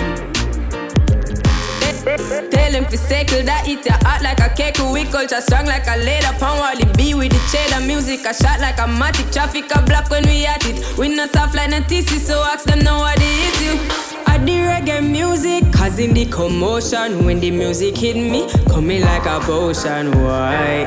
Tell 2.51 2.71
him 2.71 2.85
to 2.85 2.97
circle 2.97 3.43
that 3.43 3.67
eat 3.67 3.85
ya 3.85 3.97
hot 4.03 4.21
like 4.21 4.39
a 4.39 4.49
cake. 4.53 4.77
We 4.93 5.05
culture 5.05 5.41
strong 5.41 5.65
like 5.65 5.87
a 5.87 5.97
leather 5.97 6.37
Pound. 6.39 6.59
Wally 6.59 6.85
B 6.97 7.13
with 7.13 7.31
the 7.31 7.41
cheddar 7.51 7.85
music 7.85 8.25
A 8.25 8.33
shot 8.33 8.59
like 8.59 8.79
a 8.79 8.87
matic. 8.87 9.31
Traffic 9.31 9.71
a 9.75 9.81
block 9.81 10.09
when 10.09 10.23
we 10.25 10.45
at 10.45 10.65
it. 10.65 10.97
We 10.97 11.09
not 11.09 11.31
soft 11.31 11.55
like 11.55 11.69
TC 11.87 12.19
So 12.19 12.41
ask 12.43 12.65
them 12.65 12.79
now 12.79 12.99
what 12.99 13.17
the 13.17 13.25
issue. 13.25 14.15
I 14.27 14.37
the 14.39 14.51
reggae 14.51 15.01
music 15.01 15.71
causing 15.71 16.13
the 16.13 16.25
commotion 16.25 17.25
When 17.25 17.39
the 17.39 17.51
music 17.51 17.95
hit 17.95 18.17
me 18.17 18.49
Coming 18.67 19.01
like 19.01 19.25
a 19.25 19.39
potion 19.39 20.11
Why? 20.11 20.85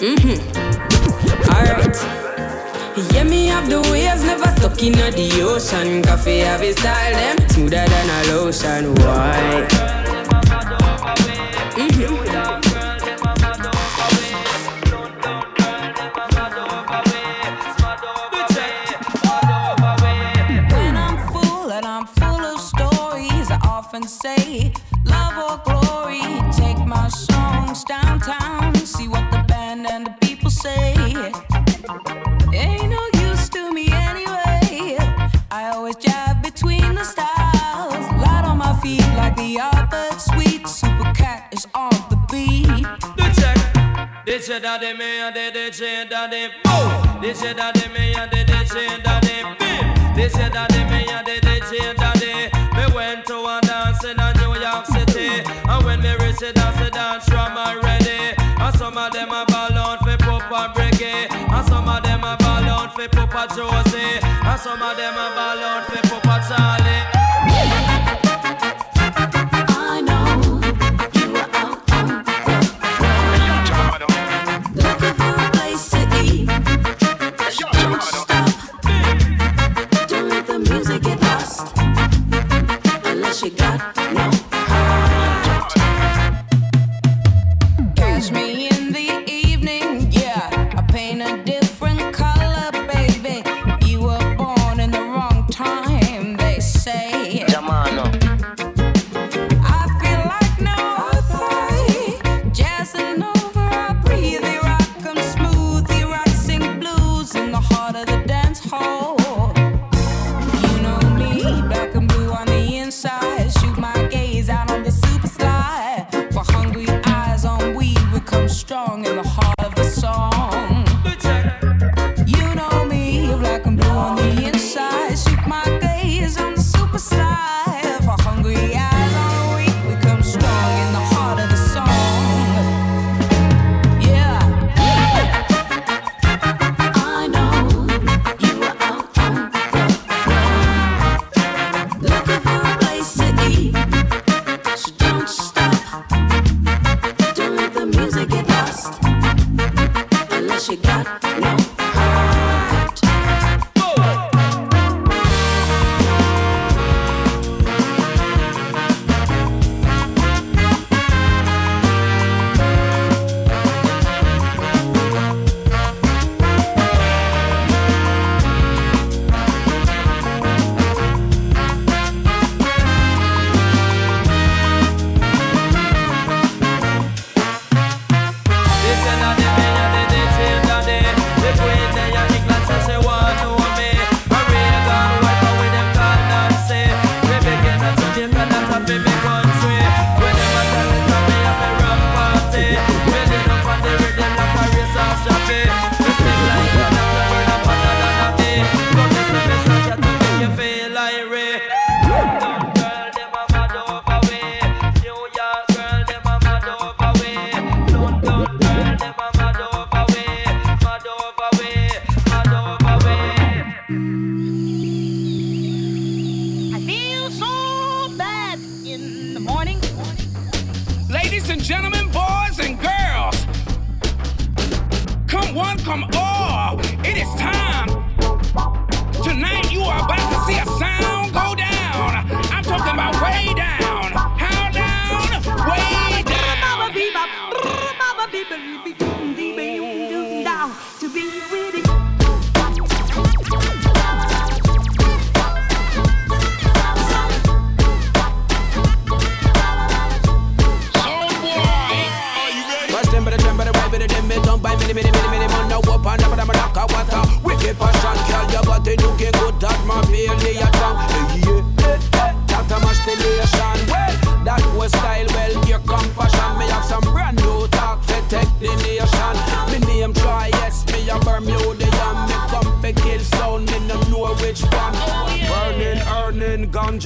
Mm-hmm. 0.00 0.38
Alright. 1.54 1.96
Yeah, 3.14 3.24
me 3.24 3.46
have 3.46 3.68
the 3.68 3.80
waves 3.92 4.24
never 4.24 4.45
stuck 4.56 4.82
in 4.82 4.92
the 4.92 5.42
ocean. 5.42 6.02
Coffee 6.02 6.40
have 6.40 6.62
a 6.62 6.72
style 6.72 7.12
them 7.12 7.48
smoother 7.48 7.84
than 7.92 8.10
a 8.10 8.20
lotion. 8.32 8.94
Why? 8.94 9.66
Mm-hmm. 11.76 12.16
When 20.72 20.96
I'm 20.96 21.16
full 21.32 21.72
and 21.72 21.86
I'm 21.86 22.06
full 22.06 22.44
of 22.52 22.60
stories, 22.60 23.50
I 23.50 23.58
often 23.62 24.08
say, 24.08 24.35
the 39.36 39.60
other 39.60 40.18
Sweet. 40.18 40.66
Super 40.66 41.12
cat 41.12 41.48
is 41.52 41.66
on 41.74 41.90
the 42.10 42.16
beat. 42.30 42.66
DJ 44.26 44.60
daddy 44.60 44.92
me 44.92 45.20
and 45.20 45.34
the 45.34 45.50
DJ 45.54 46.08
daddy 46.08 46.48
boom. 46.64 46.90
DJ 47.22 47.56
daddy 47.56 47.88
me 47.88 48.14
and 48.14 48.30
the 48.30 48.44
DJ 48.44 49.02
daddy 49.02 49.42
beam. 49.58 49.86
DJ 50.14 50.52
daddy 50.52 50.84
me 50.90 51.08
and 51.10 51.26
the 51.26 51.40
DJ 51.40 51.94
daddy. 51.96 52.50
Me 52.76 52.94
went 52.94 53.26
to 53.26 53.36
a 53.36 53.60
dance 53.62 54.04
in 54.04 54.16
New 54.16 54.54
York 54.60 54.86
City, 54.86 55.42
and 55.68 55.84
when 55.84 56.00
me 56.00 56.12
reach 56.20 56.38
the 56.38 56.52
dance, 56.52 56.78
the 56.78 56.90
dance 56.90 57.26
drum 57.26 57.56
are 57.56 57.80
ready. 57.80 58.34
And 58.38 58.76
some 58.76 58.96
of 58.98 59.12
them 59.12 59.30
a 59.30 59.44
ball 59.46 59.96
for 59.98 60.16
Papa 60.18 60.72
Briggy, 60.74 61.30
and 61.30 61.66
some 61.68 61.88
of 61.88 62.02
them 62.02 62.24
a 62.24 62.36
ball 62.36 62.88
for 62.88 63.08
Papa 63.08 63.54
Josie, 63.54 64.18
and 64.22 64.60
some 64.60 64.82
of 64.82 64.96
them 64.96 65.14
a 65.14 65.28
ball 65.34 65.82
for 65.82 66.20
Papa 66.20 66.44
Charlie. 66.48 67.15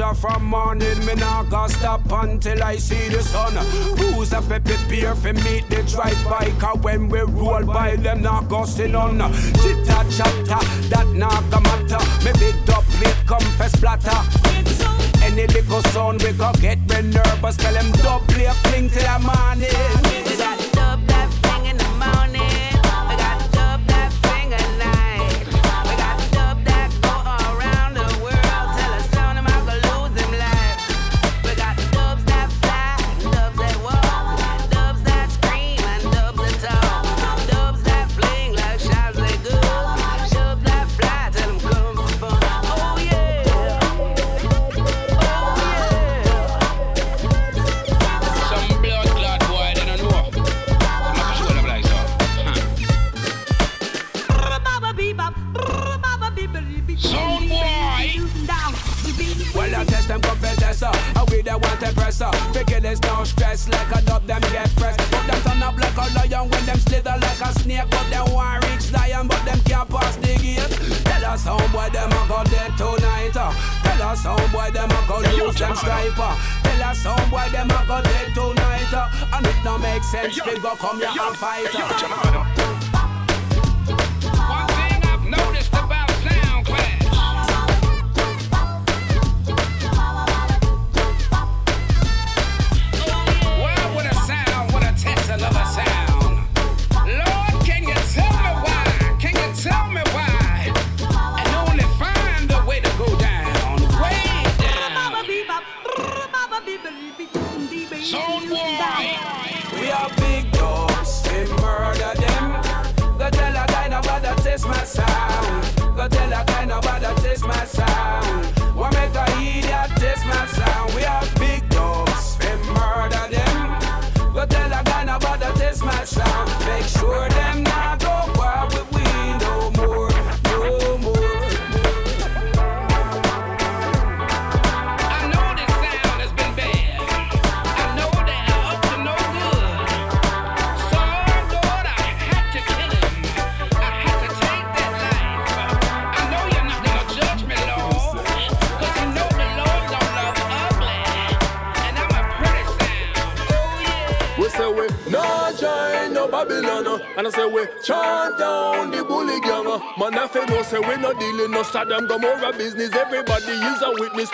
Ganja 0.00 0.16
from 0.16 0.44
morning. 0.44 0.98
Me 1.06 1.14
nah 1.14 1.42
gonna 1.44 1.68
stop 1.68 2.00
until 2.10 2.62
I 2.62 2.76
see 2.76 3.08
the 3.08 3.22
sun. 3.22 3.54
Who's 3.98 4.30
have 4.30 4.48
prepare 4.48 5.14
for 5.14 5.32
meet 5.32 5.68
the 5.68 5.82
drive 5.82 6.24
by? 6.24 6.52
Cause 6.58 6.78
when 6.82 7.08
we 7.08 7.20
roll 7.20 7.64
by, 7.64 7.96
them 7.96 8.22
not 8.22 8.48
go 8.48 8.64
sit 8.64 8.94
on. 8.94 9.18
Chitta 9.18 10.04
chatta, 10.10 10.58
that 10.88 11.06
not 11.14 11.48
go 11.50 11.60
matter. 11.60 12.24
Me 12.24 12.32
big 12.38 12.70
up 12.70 12.84
plate 12.84 13.22
come 13.26 13.40
for 13.58 13.68
splatter. 13.68 14.20
Any 15.22 15.46
little 15.46 15.82
sound 15.92 16.22
we 16.22 16.32
go 16.32 16.52
get 16.54 16.78
me 16.88 17.02
nervous. 17.10 17.56
Tell 17.56 17.74
them 17.74 17.90
double 17.92 18.26
play 18.26 18.50
fling 18.64 18.88
till 18.90 19.02
the 19.02 19.18
morning. 19.18 20.19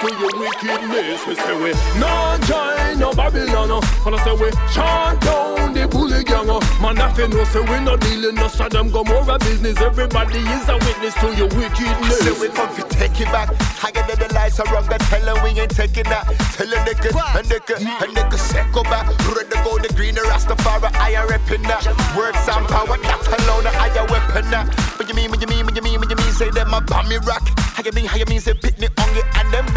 A 0.06 0.10
to 0.10 0.18
your 0.18 0.30
wickedness 0.38 1.26
We 1.26 1.34
say 1.34 1.56
we 1.62 1.72
no 1.98 2.38
join 2.46 2.98
no 2.98 3.12
Babylon 3.12 3.70
uh, 3.70 4.06
And 4.06 4.14
I 4.14 4.24
say 4.24 4.34
we 4.34 4.50
chant 4.72 5.20
down 5.20 5.72
the 5.72 5.88
bully 5.88 6.24
gang 6.24 6.50
uh. 6.50 6.60
Man 6.80 6.98
I 6.98 7.12
fi 7.12 7.26
know 7.26 7.44
say 7.44 7.60
we 7.60 7.80
no 7.84 7.96
dealing 7.96 8.34
no 8.34 8.48
Sodom 8.48 8.90
Gomorrah 8.90 9.38
business 9.38 9.80
Everybody 9.80 10.38
is 10.38 10.68
a 10.68 10.74
witness 10.74 11.14
to 11.14 11.34
your 11.34 11.48
wickedness 11.48 12.18
Say 12.20 12.40
we 12.40 12.48
come 12.48 12.74
to 12.76 12.82
take 12.96 13.20
it 13.20 13.30
back. 13.32 13.52
Higher 13.78 14.04
than 14.06 14.18
the 14.18 14.34
lights 14.34 14.60
are 14.60 14.66
wrong, 14.72 14.84
tell 14.88 15.24
them 15.24 15.36
we 15.42 15.50
ain't 15.60 15.70
taking 15.70 16.04
that. 16.04 16.24
Tell 16.52 16.68
a 16.68 16.76
nigga, 16.84 17.10
a 17.12 17.42
nigga, 17.42 17.76
a 17.76 18.06
nigga, 18.08 18.38
circle 18.38 18.82
back. 18.84 19.06
Red 19.08 19.50
the 19.50 19.60
gold, 19.64 19.82
the 19.82 19.92
green, 19.94 20.14
the 20.14 20.22
Rastafari, 20.22 20.92
I 20.96 21.12
am 21.12 21.28
repping 21.28 21.62
that. 21.68 21.84
Words 22.16 22.44
and 22.48 22.66
power, 22.68 22.96
that 22.96 23.22
alone, 23.40 23.66
I 23.66 23.88
am 23.94 24.06
weapon 24.08 24.50
that. 24.50 24.66
What 24.98 25.08
you 25.08 25.14
mean, 25.14 25.30
what 25.30 25.40
you 25.40 25.46
mean, 25.46 25.64
what 25.64 25.76
you 25.76 25.82
mean, 25.82 26.00
what 26.00 26.10
you 26.10 26.16
mean, 26.16 26.32
say 26.32 26.50
them 26.50 26.72
a 26.74 26.80
bomb 26.80 27.08
me 27.08 27.16
rock. 27.26 27.46
How 27.58 27.82
you 27.84 27.92
mean, 27.92 28.06
how 28.06 28.16
you 28.16 28.24
mean, 28.26 28.40
say 28.40 28.54
picnic 28.54 28.66
hungry 28.66 28.66
and 28.66 28.74
them 28.74 28.75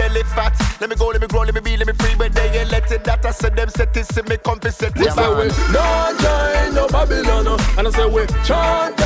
belly 0.10 0.24
fat. 0.24 0.54
Let 0.82 0.90
me 0.90 0.96
go, 0.96 1.08
let 1.08 1.22
me 1.22 1.28
grow, 1.28 1.42
let 1.42 1.54
me 1.54 1.62
be, 1.62 1.78
let 1.78 1.88
me 1.88 1.94
free, 1.94 2.16
but 2.18 2.34
they 2.34 2.60
ain't 2.60 2.72
let 2.72 2.92
it 2.92 3.04
that. 3.04 3.26
I 3.26 3.32
said 3.32 3.56
them 3.56 3.70
set 3.70 3.96
it, 3.96 4.06
see 4.06 4.22
me 4.24 4.38
compensate 4.38 4.96
We 4.96 5.08
it 5.08 5.14
say 5.14 5.30
we 5.30 5.48
no 5.74 6.16
join 6.20 6.74
no 6.76 6.88
Babylon 6.88 7.60
And 7.78 7.88
I 7.88 7.92
say 7.92 8.08
we 8.08 8.26
chant 8.44 8.99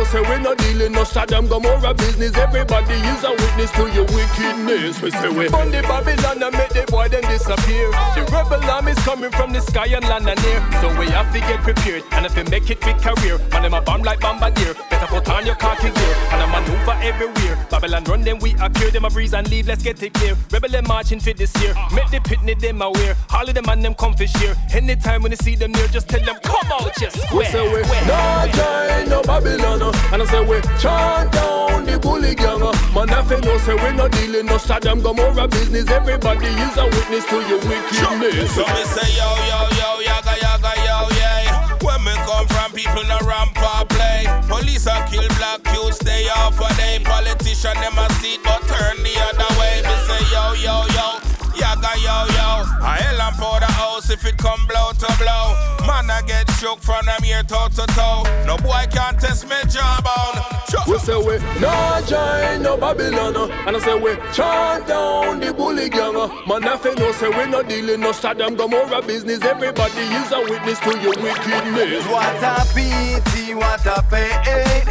know 0.00 0.06
say 0.06 0.20
we 0.20 0.42
no 0.42 0.54
dealing 0.54 0.92
no 0.92 1.04
Sodom 1.04 1.46
a 1.46 1.94
business. 1.94 2.36
Everybody 2.36 2.94
is 2.94 3.24
a 3.24 3.30
witness 3.30 3.70
to 3.72 3.84
your 3.92 4.06
wickedness. 4.06 5.02
We 5.02 5.10
say 5.10 5.28
we 5.28 5.48
burn 5.48 5.70
the 5.70 5.82
Babylon 5.82 6.42
and 6.42 6.56
make 6.56 6.70
the 6.70 6.84
boy 6.88 7.08
them 7.08 7.22
disappear. 7.22 7.90
The 8.14 8.22
rebel 8.32 8.62
army's 8.70 8.98
coming 9.00 9.30
from 9.30 9.52
the 9.52 9.60
sky 9.60 9.86
and 9.86 10.04
land 10.04 10.28
and 10.28 10.40
air. 10.40 10.60
So 10.80 10.88
we 10.98 11.06
have 11.10 11.32
to 11.32 11.40
get 11.40 11.60
prepared 11.60 12.02
And 12.12 12.24
if 12.26 12.36
we 12.36 12.44
make 12.44 12.70
it 12.70 12.80
big 12.80 12.96
career. 12.98 13.38
Man 13.52 13.62
them 13.62 13.74
a 13.74 13.80
bomb 13.80 14.02
like 14.02 14.20
bombardier. 14.20 14.74
Better 14.90 15.06
put 15.06 15.28
on 15.28 15.46
your 15.46 15.56
khaki 15.56 15.90
gear 15.90 16.14
And 16.32 16.42
a 16.42 16.46
maneuver 16.46 16.96
everywhere. 17.02 17.66
Babylon 17.70 18.04
run 18.04 18.22
them 18.22 18.38
we 18.38 18.54
appear 18.60 18.90
Them 18.90 19.04
a 19.04 19.10
breeze 19.10 19.34
and 19.34 19.48
leave 19.50 19.66
let's 19.66 19.82
get 19.82 20.02
it 20.02 20.14
clear. 20.14 20.36
Rebel 20.50 20.70
them 20.70 20.84
marching 20.86 21.20
for 21.20 21.32
this 21.32 21.54
year. 21.62 21.74
Make 21.92 22.10
the 22.10 22.20
pitney 22.20 22.58
them 22.58 22.80
aware 22.82 23.16
All 23.30 23.48
of 23.48 23.54
them 23.54 23.68
and 23.68 23.84
them 23.84 23.94
come 23.94 24.14
for 24.14 24.26
share. 24.26 24.54
Anytime 24.72 25.22
when 25.22 25.32
you 25.32 25.36
see 25.36 25.56
them 25.56 25.72
near 25.72 25.88
Just 25.88 26.08
tell 26.08 26.24
them 26.24 26.36
come 26.42 26.72
out 26.72 26.94
just 26.96 27.16
We 27.34 27.44
square 27.44 27.50
say 27.50 27.74
we 27.74 27.82
no 28.06 28.50
join 28.54 29.08
no 29.08 29.22
Babylon 29.22 29.82
uh, 29.82 29.89
And 30.12 30.22
I 30.22 30.26
say 30.26 30.40
we 30.44 30.60
chant 30.78 31.32
down 31.32 31.84
the 31.86 31.98
bully 31.98 32.34
gang. 32.34 32.60
Man 32.94 33.10
I 33.10 33.22
fi 33.22 33.38
know 33.40 33.56
say 33.58 33.74
we 33.74 33.96
no 33.96 34.08
dealing 34.08 34.46
no 34.46 34.58
Sodom 34.58 35.00
Gomorrah 35.00 35.46
business 35.48 35.88
Everybody 35.88 36.46
is 36.46 36.76
a 36.76 36.84
witness 36.84 37.24
to 37.30 37.36
your 37.46 37.62
wickedness 37.70 38.50
So 38.54 38.66
me 38.66 38.82
say 38.84 39.08
yo 39.14 39.28
yo 39.46 39.60
yo 39.78 39.88
yaga 40.02 40.34
yaga 40.42 40.72
yo 40.82 40.96
yeah. 41.16 41.78
When 41.80 42.02
me 42.04 42.12
come 42.26 42.46
from 42.48 42.72
people 42.72 43.04
no 43.06 43.18
ramp 43.24 43.56
or 43.62 43.86
play. 43.86 44.26
Police 44.48 44.86
a 44.86 45.06
kill 45.08 45.26
black 45.38 45.62
youths 45.72 45.96
stay 46.02 46.28
off 46.34 46.58
a 46.60 46.68
day. 46.76 46.98
Politician 47.04 47.74
them 47.78 47.96
a 47.96 48.10
seat 48.18 48.40
but 48.42 48.60
turn 48.66 48.98
the 49.06 49.14
other 49.30 49.50
way. 49.58 49.80
Me 49.86 49.94
say 50.04 50.22
yo 50.34 50.44
yo 50.58 50.76
yo 50.92 51.06
yaga 51.54 51.94
yo 52.02 52.16
yo. 52.36 52.48
A 52.82 52.92
hell 52.98 53.20
and 53.22 53.36
powder 53.38 53.69
house 54.00 54.10
if 54.10 54.24
it 54.24 54.36
come 54.38 54.60
blow 54.66 54.92
to 54.92 55.06
blow. 55.18 55.54
Man 55.86 56.10
I 56.10 56.22
get 56.26 56.50
shook 56.52 56.80
from 56.80 57.04
them 57.06 57.22
here 57.22 57.42
toe 57.42 57.68
to 57.68 57.86
toe. 57.94 58.22
No 58.46 58.56
boy 58.56 58.84
can 58.90 59.16
test 59.16 59.48
me 59.48 59.56
jawbone. 59.68 60.40
We 60.86 60.98
say 60.98 61.16
we 61.16 61.38
no 61.60 62.00
join 62.06 62.62
no 62.62 62.76
Babylon 62.76 63.36
uh, 63.36 63.48
And 63.66 63.76
I 63.76 63.80
say 63.80 63.98
we 63.98 64.14
chant 64.32 64.86
down 64.86 65.40
the 65.40 65.52
bully 65.52 65.88
gang 65.88 66.16
uh. 66.16 66.28
Man 66.46 66.64
I 66.64 66.76
fi 66.76 66.94
know 66.94 67.12
say 67.12 67.28
we 67.28 67.50
no 67.50 67.62
dealing 67.62 68.00
no 68.00 68.12
Sodom 68.12 68.54
Gomorrah 68.54 69.02
business 69.02 69.42
Everybody 69.42 70.00
is 70.00 70.32
a 70.32 70.40
witness 70.40 70.78
to 70.80 70.98
your 71.00 71.14
wickedness 71.20 72.06
What 72.06 72.42
a 72.42 72.64
pity, 72.74 73.54
what 73.54 73.84
a 73.86 74.02
pain. 74.10 74.84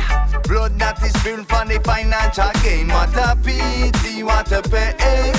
Blood 0.43 0.77
that 0.79 1.01
is 1.03 1.13
spilled 1.19 1.47
for 1.47 1.63
the 1.65 1.79
financial 1.84 2.51
gain. 2.63 2.88
What 2.89 3.15
a 3.15 3.36
pity, 3.36 4.23
what 4.23 4.51
a 4.51 4.61
pain. 4.63 5.34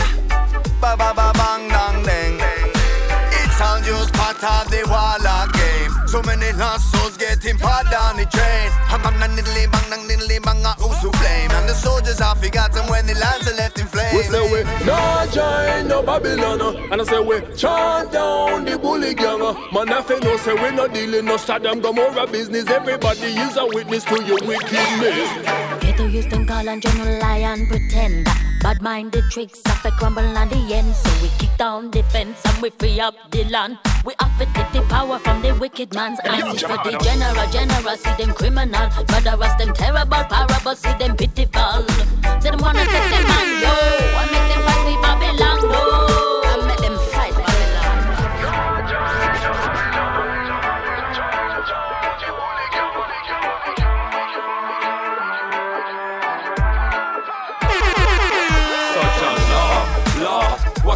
Ba 0.80 0.96
ba 0.96 1.12
ba 1.14 1.32
bang 1.34 1.68
dang 1.68 2.02
dang. 2.04 2.19
Of 4.42 4.70
the 4.70 4.80
walla 4.88 5.48
game. 5.52 5.92
So 6.08 6.22
many 6.22 6.50
lost 6.56 6.90
souls 6.92 7.16
getting 7.18 7.58
part 7.58 7.92
on 7.92 8.16
the 8.16 8.24
train. 8.24 8.70
Ham 8.88 9.00
ham 9.00 9.18
nan 9.20 9.36
diddly 9.36 9.70
bang 9.70 9.90
dang 9.90 10.08
diddly 10.08 10.42
bang 10.42 10.64
a 10.64 10.72
who's 10.80 10.96
to 11.00 11.10
blame. 11.18 11.50
And 11.50 11.68
the 11.68 11.74
soldiers 11.74 12.22
are 12.22 12.34
forgotten 12.34 12.88
when 12.88 13.06
the 13.06 13.14
lands 13.20 13.46
are 13.46 13.54
left 13.56 13.78
in 13.78 13.86
flames. 13.86 14.14
We 14.16 14.22
say 14.22 14.40
we 14.50 14.64
No 14.86 15.26
join 15.30 15.88
no 15.88 16.02
Babylon. 16.02 16.60
uh, 16.62 16.88
And 16.90 17.02
I 17.02 17.04
say 17.04 17.20
we 17.20 17.40
chant 17.54 18.12
down 18.12 18.64
the 18.64 18.78
bully 18.78 19.14
gang. 19.14 19.42
uh. 19.42 19.52
Man, 19.72 19.92
I 19.92 20.02
say 20.08 20.18
no, 20.20 20.36
say 20.38 20.54
we 20.54 20.70
no 20.74 20.88
dealing 20.88 21.26
no 21.26 21.36
Sodom 21.36 21.80
Gomorrah 21.80 22.26
business. 22.26 22.66
Everybody 22.70 23.36
is 23.36 23.58
a 23.58 23.66
witness 23.66 24.04
to 24.04 24.24
your 24.24 24.40
wickedness. 24.48 25.28
Ghetto 25.84 26.06
used 26.06 26.30
them 26.30 26.46
call 26.46 26.66
and 26.66 26.80
general 26.80 27.20
lie 27.20 27.44
and 27.44 27.68
pretend. 27.68 28.24
Bad 28.62 28.80
minded 28.80 29.24
tricks 29.30 29.60
have 29.66 29.82
to 29.82 29.90
crumble 29.92 30.24
on 30.24 30.48
the 30.48 30.74
end. 30.74 30.94
So 30.96 31.10
we 31.22 31.28
kick 31.38 31.54
down 31.58 31.90
the 31.90 32.02
fence 32.04 32.40
and 32.46 32.62
we 32.62 32.70
free 32.70 33.00
up 33.00 33.14
the 33.30 33.44
land. 33.44 33.76
We 34.04 34.14
have 34.18 34.38
to 34.38 34.46
take 34.54 34.72
the 34.72 34.82
power 34.88 35.18
from 35.18 35.42
the 35.42 35.54
wicked 35.54 35.94
man's 35.94 36.20
hands. 36.20 36.62
For 36.62 36.78
the 36.78 36.98
general, 37.02 37.46
general, 37.50 37.96
see 37.96 38.14
them 38.16 38.32
criminal. 38.34 38.88
Murderers, 39.10 39.54
them 39.58 39.74
terrible, 39.74 40.24
parable, 40.24 40.74
see 40.74 40.94
them 40.98 41.16
pitiful. 41.16 41.84
Say 42.40 42.50
them 42.50 42.60
wanna 42.60 42.84
take 42.86 43.10
them 43.10 43.24
man, 43.24 43.62
yo. 43.62 44.49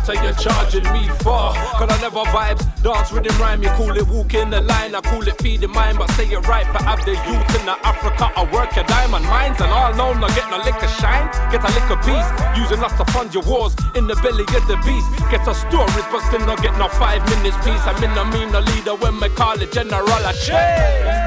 What 0.05 0.19
are 0.19 0.35
charging 0.35 0.85
me 0.93 1.09
for? 1.25 1.57
Cause 1.81 1.89
I 1.89 1.97
never 2.03 2.29
vibes, 2.29 2.61
dance 2.83 3.11
rhythm 3.11 3.41
rhyme. 3.41 3.63
You 3.63 3.71
call 3.71 3.97
it 3.97 4.07
walking 4.07 4.51
the 4.51 4.61
line, 4.61 4.95
I 4.95 5.01
call 5.01 5.27
it 5.27 5.41
feeding 5.41 5.71
mine. 5.71 5.97
But 5.97 6.11
say 6.11 6.27
it 6.27 6.47
right, 6.47 6.67
for 6.67 6.85
have 6.85 7.03
the 7.07 7.13
youth 7.13 7.49
in 7.59 7.65
the 7.65 7.73
Africa. 7.81 8.29
I 8.37 8.45
work 8.53 8.77
your 8.77 8.85
diamond 8.85 9.25
mines 9.25 9.63
and 9.63 9.73
all 9.73 9.95
known, 9.95 10.21
not 10.21 10.37
get 10.37 10.51
no 10.51 10.59
liquor 10.59 10.89
shine. 11.01 11.25
Get 11.51 11.65
a 11.65 11.73
liquor 11.73 11.97
piece, 12.05 12.29
using 12.61 12.85
us 12.85 12.93
to 13.01 13.05
fund 13.13 13.33
your 13.33 13.45
wars 13.45 13.75
in 13.97 14.07
the 14.07 14.17
belly 14.17 14.45
of 14.45 14.69
the 14.69 14.77
beast. 14.85 15.09
Get 15.31 15.49
a 15.49 15.55
stories, 15.55 16.05
but 16.13 16.21
still 16.29 16.45
not 16.45 16.61
get 16.61 16.77
no 16.77 16.89
five 16.89 17.25
minutes 17.31 17.57
peace. 17.65 17.81
I'm 17.89 17.97
in 18.05 18.13
a 18.13 18.25
mean 18.29 18.53
the 18.53 18.61
leader 18.61 18.97
when 18.97 19.19
me 19.19 19.31
call 19.31 19.59
it 19.59 19.73
general. 19.73 20.05
I 20.05 20.33
change. 20.37 21.24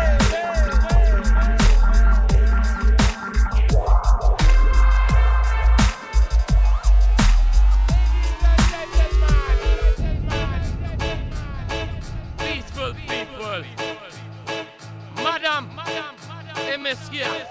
Et 16.88 16.96
messieurs. 16.96 17.47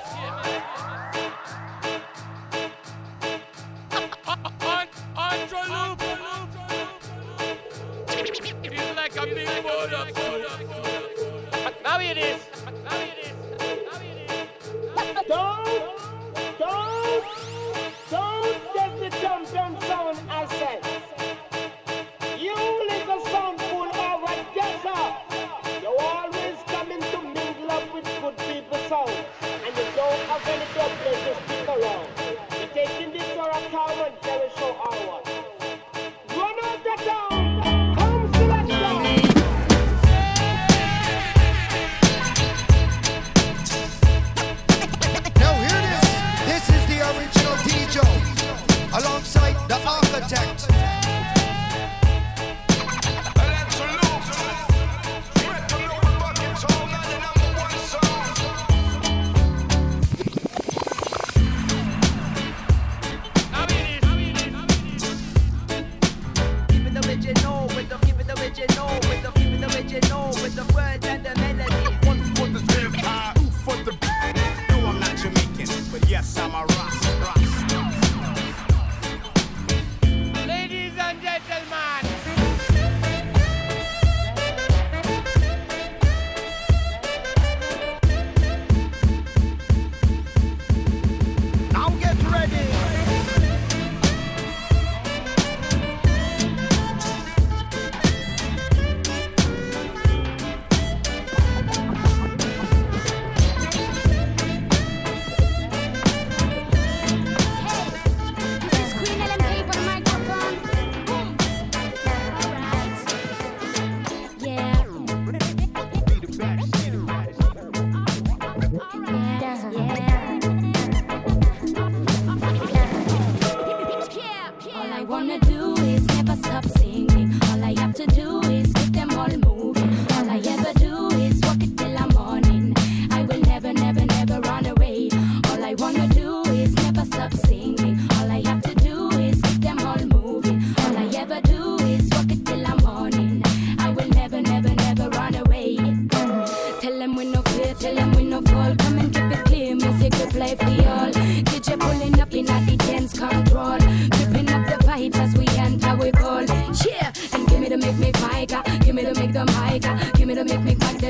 And 34.58 34.76
carry 34.76 35.25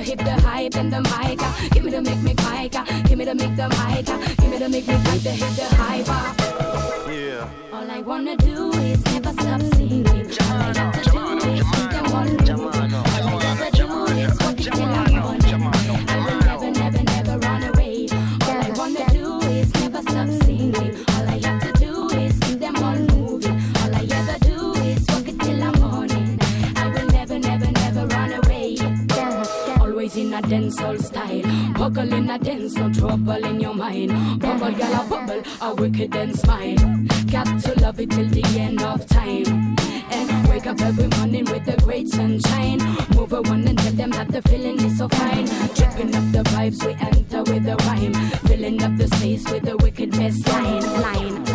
hip, 0.06 0.18
the 0.18 0.40
hype 0.46 0.76
and 0.76 0.92
the 0.92 1.00
mic. 1.10 1.40
Give 1.72 1.84
me 1.84 1.90
the 1.90 2.00
make 2.00 2.22
me 2.22 2.34
mic. 2.46 2.72
Give 3.08 3.18
me 3.18 3.24
the 3.24 3.34
make 3.34 3.56
the 3.56 3.68
mic. 3.68 4.06
Give 4.38 4.50
me 4.50 4.58
the 4.58 4.68
make 4.68 4.86
me 4.86 4.94
back 4.94 5.20
the 5.26 5.30
hip, 5.30 5.52
the 5.58 5.66
hype. 5.80 6.06
Yeah. 7.10 7.48
All 7.72 7.90
I 7.90 8.00
wanna 8.00 8.36
do 8.36 8.70
is 8.72 9.04
never 9.06 9.32
stop 9.32 9.60
singing. 9.74 10.06
All 10.06 10.62
I 10.62 10.78
have 10.78 11.02
to 11.02 11.05
dancehall 30.76 31.02
style. 31.02 31.72
Buckle 31.74 32.12
in 32.12 32.30
a 32.30 32.38
dance, 32.38 32.74
no 32.74 32.92
trouble 32.92 33.44
in 33.44 33.60
your 33.60 33.74
mind. 33.74 34.40
Bubble, 34.40 34.72
gal, 34.72 35.04
a 35.04 35.08
bubble, 35.08 35.42
a 35.60 35.74
wicked 35.74 36.14
and 36.14 36.38
smile. 36.38 36.76
Got 37.30 37.60
to 37.62 37.80
love 37.80 38.00
it 38.00 38.10
till 38.10 38.28
the 38.28 38.44
end 38.58 38.82
of 38.82 39.06
time. 39.06 39.76
And 40.10 40.48
wake 40.48 40.66
up 40.66 40.80
every 40.80 41.08
morning 41.18 41.44
with 41.46 41.64
the 41.64 41.76
great 41.84 42.08
sunshine. 42.08 42.78
Move 43.14 43.32
a 43.32 43.42
one 43.42 43.66
and 43.66 43.78
tell 43.78 43.92
them 43.92 44.10
that 44.10 44.28
the 44.28 44.42
feeling 44.42 44.80
is 44.80 44.98
so 44.98 45.08
fine. 45.08 45.46
Tripping 45.74 46.14
up 46.14 46.32
the 46.32 46.42
vibes, 46.50 46.84
we 46.84 46.92
enter 46.94 47.42
with 47.42 47.66
a 47.66 47.76
rhyme. 47.86 48.14
Filling 48.46 48.82
up 48.82 48.96
the 48.96 49.08
space 49.16 49.50
with 49.50 49.64
the 49.64 49.76
wicked 49.78 50.12
best 50.12 50.46
line. 50.48 50.82
Line, 51.00 51.45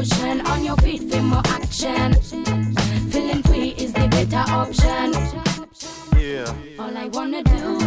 motion. 0.00 0.40
On 0.46 0.64
your 0.64 0.76
feet, 0.78 1.02
feel 1.10 1.22
more 1.22 1.42
action. 1.46 2.14
Feeling 3.10 3.42
free 3.42 3.70
is 3.76 3.92
the 3.92 4.08
better 4.08 4.44
option. 4.50 5.12
Yeah. 6.18 6.54
All 6.78 6.96
I 6.96 7.08
wanna 7.08 7.42
do 7.42 7.79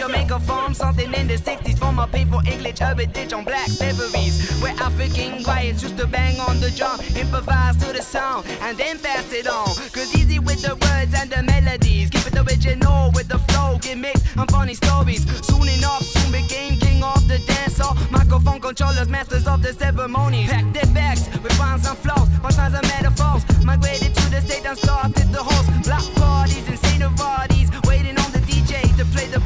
Jamaica 0.00 0.40
farm, 0.40 0.72
something 0.72 1.12
in 1.12 1.26
the 1.26 1.36
60s 1.36 1.78
from 1.78 1.98
a 1.98 2.06
painful 2.06 2.40
English 2.46 2.78
Ditch 3.12 3.34
on 3.34 3.44
black 3.44 3.68
slaveries. 3.68 4.50
Where 4.62 4.72
African 4.80 5.42
riots 5.42 5.82
used 5.82 5.98
to 5.98 6.06
bang 6.06 6.40
on 6.40 6.58
the 6.58 6.70
drum, 6.70 6.98
improvise 7.14 7.76
to 7.84 7.92
the 7.92 8.00
sound, 8.00 8.46
and 8.62 8.78
then 8.78 8.98
pass 8.98 9.30
it 9.30 9.46
on. 9.46 9.66
Cause 9.92 10.14
easy 10.16 10.38
with 10.38 10.62
the 10.62 10.74
words 10.74 11.12
and 11.12 11.28
the 11.28 11.42
melodies, 11.42 12.08
keep 12.08 12.26
it 12.26 12.34
original 12.34 13.10
with 13.14 13.28
the 13.28 13.38
flow, 13.40 13.76
get 13.82 13.98
mixed 13.98 14.24
and 14.38 14.50
funny 14.50 14.72
stories. 14.72 15.22
Soon 15.44 15.68
enough, 15.68 16.02
soon 16.02 16.32
became 16.32 16.78
king 16.78 17.04
of 17.04 17.28
the 17.28 17.38
dance 17.40 17.76
hall. 17.76 17.94
Microphone 18.10 18.58
controllers, 18.58 19.08
masters 19.10 19.46
of 19.46 19.60
the 19.60 19.74
ceremonies. 19.74 20.48
Packed 20.48 20.72
their 20.72 20.94
bags 20.94 21.28
with 21.42 21.52
rhymes 21.58 21.86
and 21.86 21.98
flows, 21.98 22.28
punchlines 22.40 22.72
and 22.72 22.88
metaphors. 22.88 23.44
Migrated 23.66 24.14
to 24.14 24.30
the 24.30 24.40
state 24.40 24.64
and 24.64 24.78
started 24.78 25.28
the 25.30 25.42
host. 25.42 25.68
Block 25.84 26.06
parties 26.14 26.66
and 26.66 27.16
parties, 27.16 27.70
waiting 27.84 28.16
on 28.18 28.32
the 28.32 28.40
DJ 28.40 28.80
to 28.96 29.04
play 29.06 29.26
the 29.26 29.40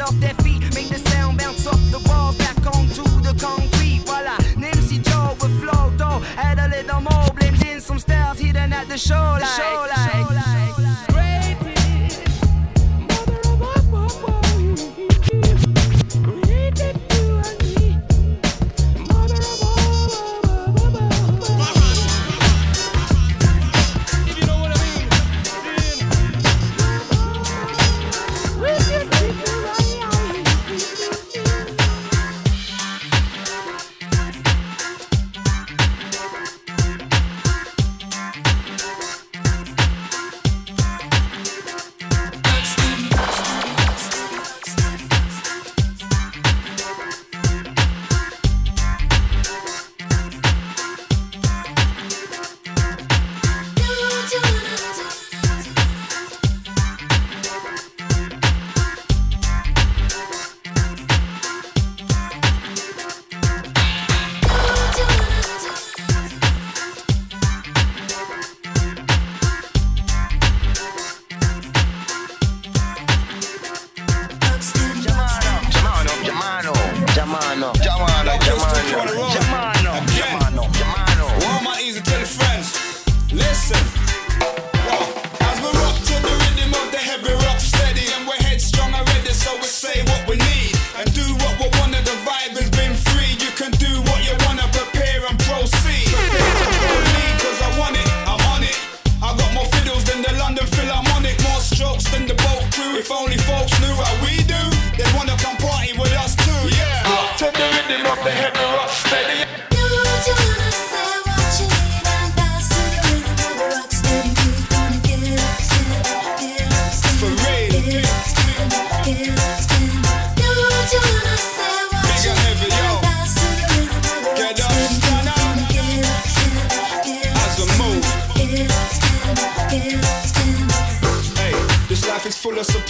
off 0.00 0.18
their 0.20 0.34
feet, 0.44 0.62
make 0.74 0.88
the 0.88 0.98
sound 1.10 1.38
bounce 1.38 1.66
off 1.66 1.80
the 1.90 1.98
wall 2.08 2.32
back 2.34 2.56
onto 2.66 3.04
the 3.20 3.34
concrete. 3.40 4.02
Voila, 4.06 4.36
Nipsey 4.56 5.02
Joe 5.02 5.36
with 5.40 5.60
flow 5.60 5.90
though, 5.96 6.22
add 6.36 6.58
a 6.58 6.68
little 6.68 7.00
more, 7.00 7.30
blend 7.34 7.62
in 7.64 7.80
some 7.80 7.98
styles 7.98 8.38
hidden 8.38 8.72
at 8.72 8.88
the 8.88 8.98
show, 8.98 9.38
like, 9.40 9.44
show, 9.56 9.86
like. 9.88 9.94
The 9.94 10.10
show, 10.10 10.34
like. 10.34 10.67
mind. 78.58 79.37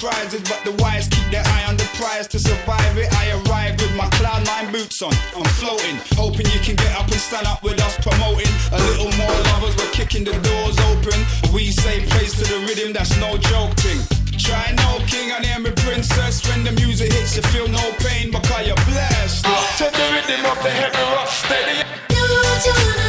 Full 0.09 0.19
surprises, 0.19 0.43
but 0.49 0.65
the 0.65 0.83
wise 0.83 1.09
keep 1.09 1.31
their 1.31 1.45
eye 1.45 1.65
on 1.69 1.77
the 1.77 1.85
prize 1.97 2.27
to 2.29 2.39
survive 2.39 2.97
it. 2.97 3.13
I 3.15 3.31
arrived 3.31 3.81
with 3.81 3.95
my 3.97 4.09
cloud 4.11 4.45
nine 4.47 4.73
boots 4.73 5.03
on. 5.03 5.13
I'm 5.37 5.45
floating, 5.61 5.97
hoping 6.17 6.47
you 6.47 6.61
can 6.61 6.77
get 6.77 6.93
up 6.97 7.07
and 7.07 7.21
stand 7.21 7.47
up 7.47 7.63
with 7.63 7.81
us 7.81 7.97
promoting. 8.01 8.51
A 8.73 8.79
little 8.91 9.13
more 9.17 9.37
lovers, 9.53 9.77
we're 9.77 9.91
kicking 9.93 10.25
the 10.25 10.33
doors 10.33 10.79
open. 10.93 11.19
We 11.53 11.71
say 11.71 12.07
praise 12.09 12.35
to 12.39 12.45
the 12.45 12.61
rhythm, 12.67 12.93
that's 12.93 13.17
no 13.19 13.37
joke 13.39 13.75
thing. 13.79 14.01
Try 14.39 14.73
no 14.77 15.05
king 15.07 15.31
and 15.33 15.45
hear 15.45 15.59
me 15.59 15.71
princess. 15.83 16.47
When 16.49 16.65
the 16.65 16.73
music 16.73 17.13
hits, 17.13 17.37
you 17.37 17.43
feel 17.43 17.69
no 17.69 17.85
pain 17.99 18.31
because 18.31 18.67
you're 18.67 18.85
blessed. 18.87 19.45
To 19.45 19.85
the 19.85 20.07
rhythm 20.15 20.47
of 20.47 20.63
the 20.63 20.71
heavy 20.71 21.03
rock 21.15 21.29
steady. 21.29 23.08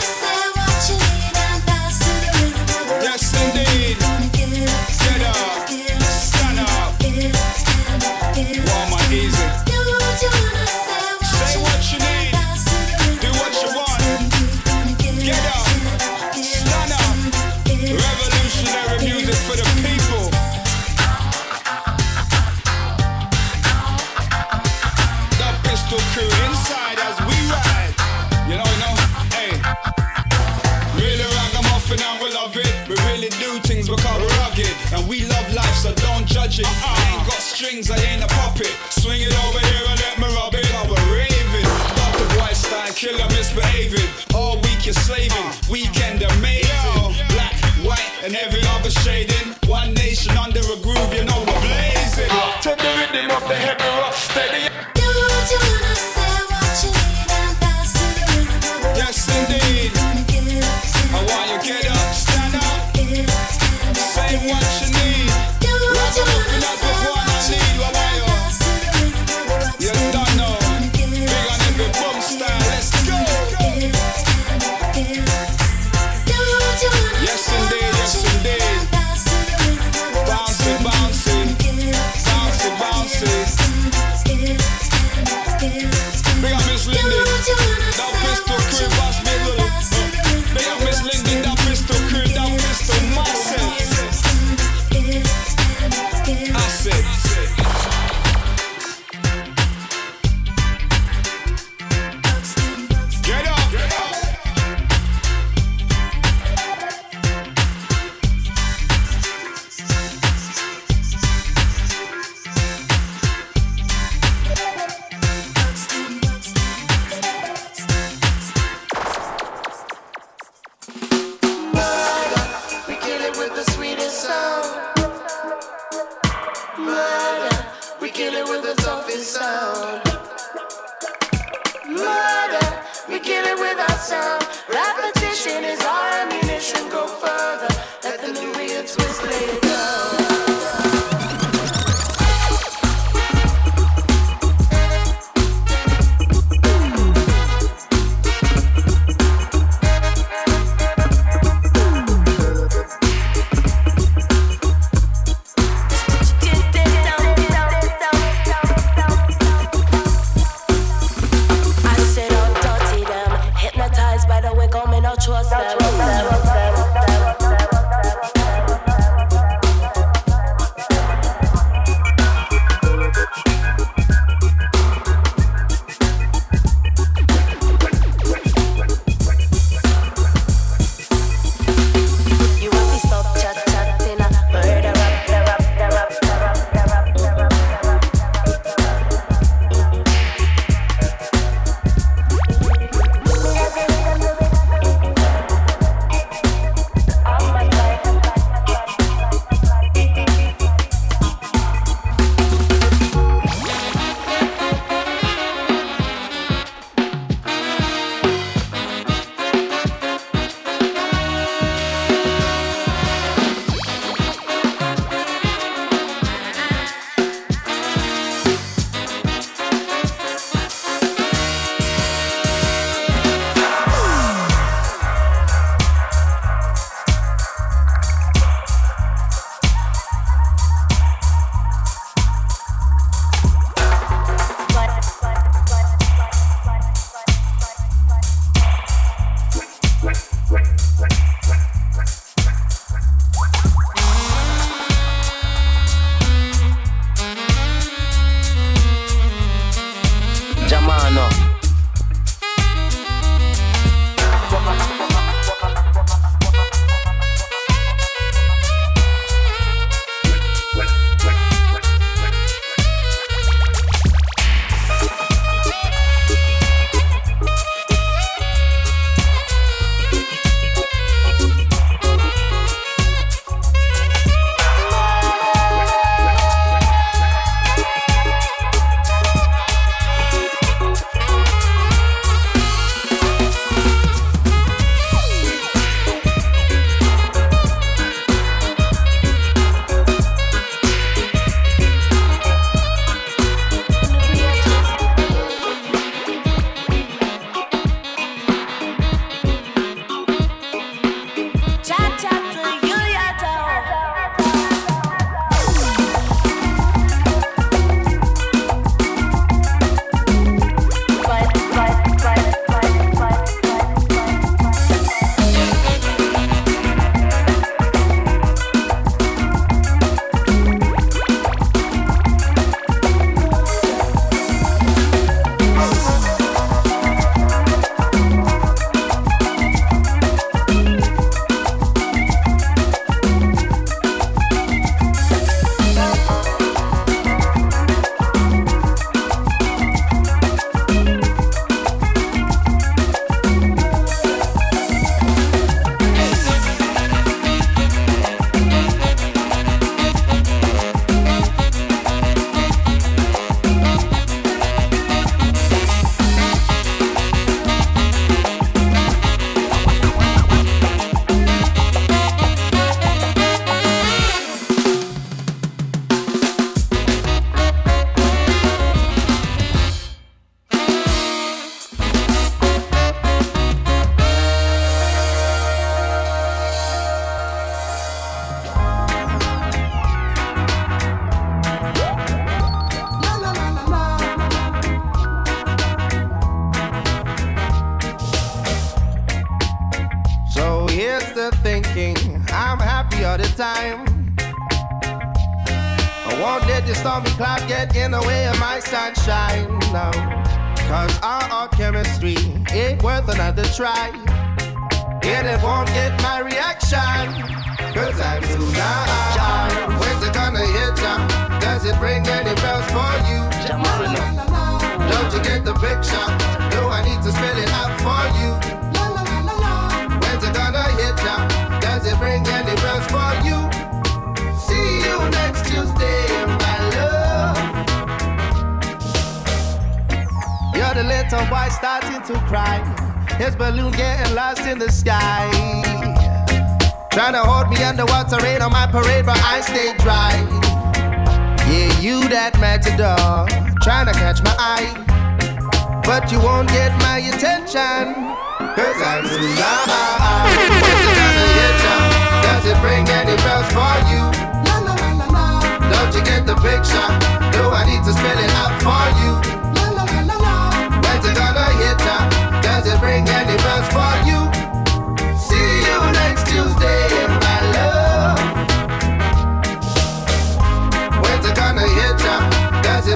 We 33.30 33.38
do 33.38 33.60
things 33.62 33.88
because 33.88 34.18
we're 34.18 34.38
rugged. 34.42 34.74
And 34.94 35.08
we 35.08 35.22
love 35.26 35.54
life, 35.54 35.76
so 35.76 35.94
don't 35.94 36.26
judge 36.26 36.60
it. 36.60 36.66
I 36.66 36.98
ain't 37.14 37.28
got 37.30 37.38
strings, 37.38 37.92
I 37.92 37.98
ain't 38.10 38.24
a 38.24 38.28
puppet. 38.28 38.74
Swing 38.90 39.22
it 39.22 39.34
over 39.46 39.60
here 39.60 39.86
and 39.86 40.00
let 40.02 40.18
me 40.18 40.26
rub 40.34 40.56
it. 40.56 40.66
I 40.74 40.82
we're 40.90 40.98
raving. 41.14 41.70
Dr. 41.94 42.26
Boy 42.34 42.54
style, 42.54 42.92
killer 42.94 43.28
misbehaving. 43.30 44.10
All 44.34 44.56
week 44.66 44.86
you're 44.86 44.98
slaving, 44.98 45.46
weekend 45.70 46.24
amazing. 46.24 47.14
Black, 47.30 47.54
white, 47.86 48.10
and 48.24 48.36
every 48.36 48.66
other 48.74 48.90
shading. 48.90 49.54
One 49.70 49.94
nation 49.94 50.36
under 50.36 50.66
a 50.66 50.78
groove, 50.82 51.14
you 51.14 51.24
know 51.24 51.38
we're 51.46 51.62
blazing. 51.62 52.34
To 52.66 52.74
the 52.74 52.90
rhythm 52.98 53.30
of 53.30 53.46
the 53.46 53.54
heavy 53.54 53.90
rock 54.02 54.14
steady. 54.14 54.69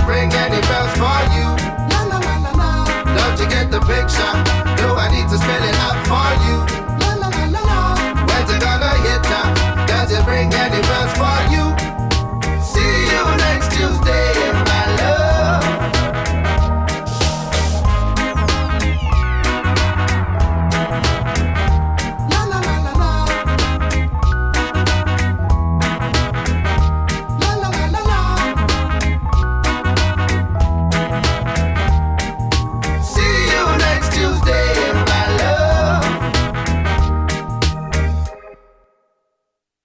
didn't 0.03 0.15
ring 0.15 0.33
any 0.33 0.61
bells 0.67 0.91
for 0.93 1.19
you. 1.35 1.47
La 1.91 2.03
la 2.03 2.17
la 2.19 2.37
la 2.37 2.51
la. 2.51 2.85
Don't 3.15 3.39
you 3.39 3.47
get 3.47 3.71
the 3.71 3.79
picture? 3.79 4.33
Do 4.77 4.95
I 4.95 5.07
need 5.11 5.29
to 5.29 5.37
spell 5.37 5.63
it 5.63 5.75
out 5.79 5.99
for 6.07 6.29
you? 6.45 6.57
La 6.99 7.13
la 7.15 7.27
la 7.29 7.45
la 7.45 7.61
la. 7.61 8.25
When's 8.27 8.49
it 8.51 8.61
gonna 8.61 8.91
hit 9.05 9.23
ya? 9.31 9.85
Does 9.85 10.11
it 10.11 10.25
ring 10.27 10.53
any 10.53 10.81
bells 10.81 11.13
for 11.13 11.39
you? 11.51 11.82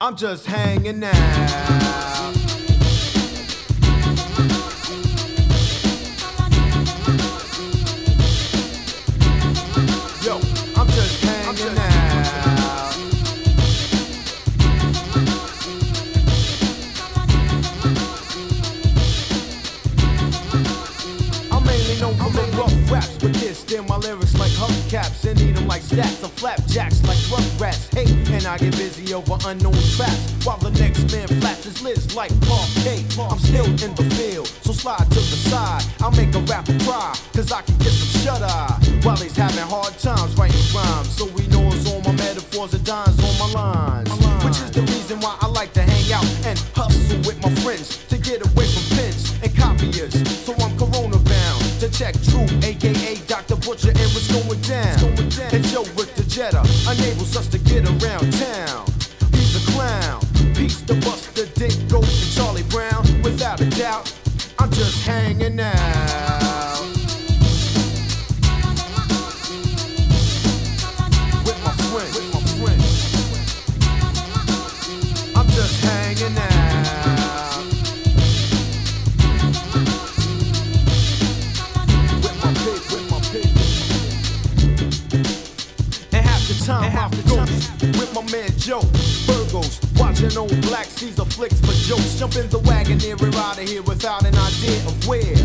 I'm 0.09 0.15
just 0.15 0.47
hanging 0.47 1.03
out. 1.03 1.88
Jump 92.19 92.35
in 92.35 92.49
the 92.49 92.59
wagon, 92.59 92.99
and 93.01 93.21
we're 93.21 93.39
out 93.39 93.57
of 93.57 93.63
here 93.63 93.81
without 93.83 94.25
an 94.25 94.35
idea 94.35 94.75
of 94.85 95.07
where. 95.07 95.38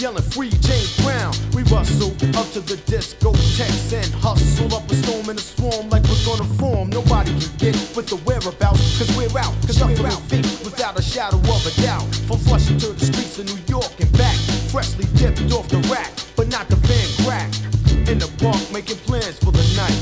yelling 0.00 0.22
free 0.22 0.48
James 0.48 0.96
Brown. 1.04 1.34
We 1.52 1.62
rustle 1.64 2.12
up 2.38 2.48
to 2.52 2.60
the 2.60 2.80
discotheques 2.88 3.92
and 3.92 4.08
hustle 4.14 4.74
up 4.74 4.90
a 4.90 4.94
storm 4.94 5.28
in 5.28 5.36
a 5.36 5.40
swarm 5.40 5.90
like 5.90 6.02
we're 6.04 6.24
gonna 6.24 6.48
form. 6.56 6.88
Nobody 6.88 7.30
can 7.38 7.52
get 7.58 7.76
with 7.94 8.08
the 8.08 8.16
whereabouts, 8.24 8.80
cause 8.96 9.14
we're 9.14 9.28
out, 9.38 9.52
cause 9.66 9.78
we're 9.78 10.06
out 10.08 10.22
feet 10.32 10.46
without 10.64 10.98
a 10.98 11.02
shadow 11.02 11.36
of 11.36 11.66
a 11.66 11.82
doubt. 11.82 12.08
From 12.24 12.38
Flushing 12.38 12.78
to 12.78 12.88
the 12.96 13.04
streets 13.04 13.38
of 13.38 13.46
New 13.52 13.60
York 13.68 13.92
and 14.00 14.10
back, 14.16 14.36
freshly 14.72 15.04
dipped 15.20 15.52
off 15.52 15.68
the 15.68 15.78
rack, 15.92 16.10
but 16.34 16.48
not 16.48 16.68
the 16.68 16.76
van 16.88 17.08
crack. 17.26 17.52
In 18.08 18.18
the 18.18 18.30
park, 18.40 18.60
making 18.72 18.96
plans 19.04 19.38
for 19.38 19.52
the 19.52 19.66
night. 19.76 20.00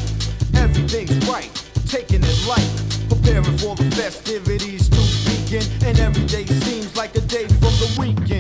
Everything's 0.54 1.18
right, 1.26 1.50
taking 1.86 2.22
it 2.22 2.38
light, 2.46 2.70
preparing 3.10 3.58
for 3.58 3.74
the 3.74 3.90
festivities 3.98 4.88
to 4.94 5.02
begin, 5.26 5.66
and 5.82 5.98
every 5.98 6.24
day 6.26 6.46
seems 6.62 6.96
like 6.96 7.16
a 7.16 7.20
day 7.22 7.48
from 7.58 7.74
the 7.82 7.90
weekend. 7.98 8.37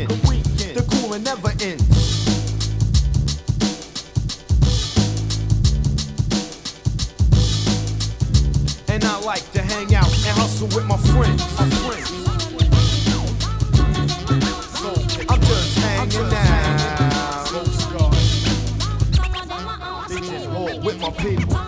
Cooling 1.18 1.24
never 1.24 1.50
ends. 1.60 1.82
And 8.88 9.04
I 9.04 9.20
like 9.20 9.52
to 9.52 9.62
hang 9.62 9.94
out 9.94 10.06
and 10.06 10.36
hustle 10.38 10.68
with 10.68 10.86
my 10.86 10.96
friends. 10.96 11.42
My 11.58 11.70
friends. 11.70 12.10
Just 15.40 15.78
hanging 15.78 16.32
out. 16.32 16.44
With 20.84 21.00
my 21.00 21.10
people. 21.10 21.67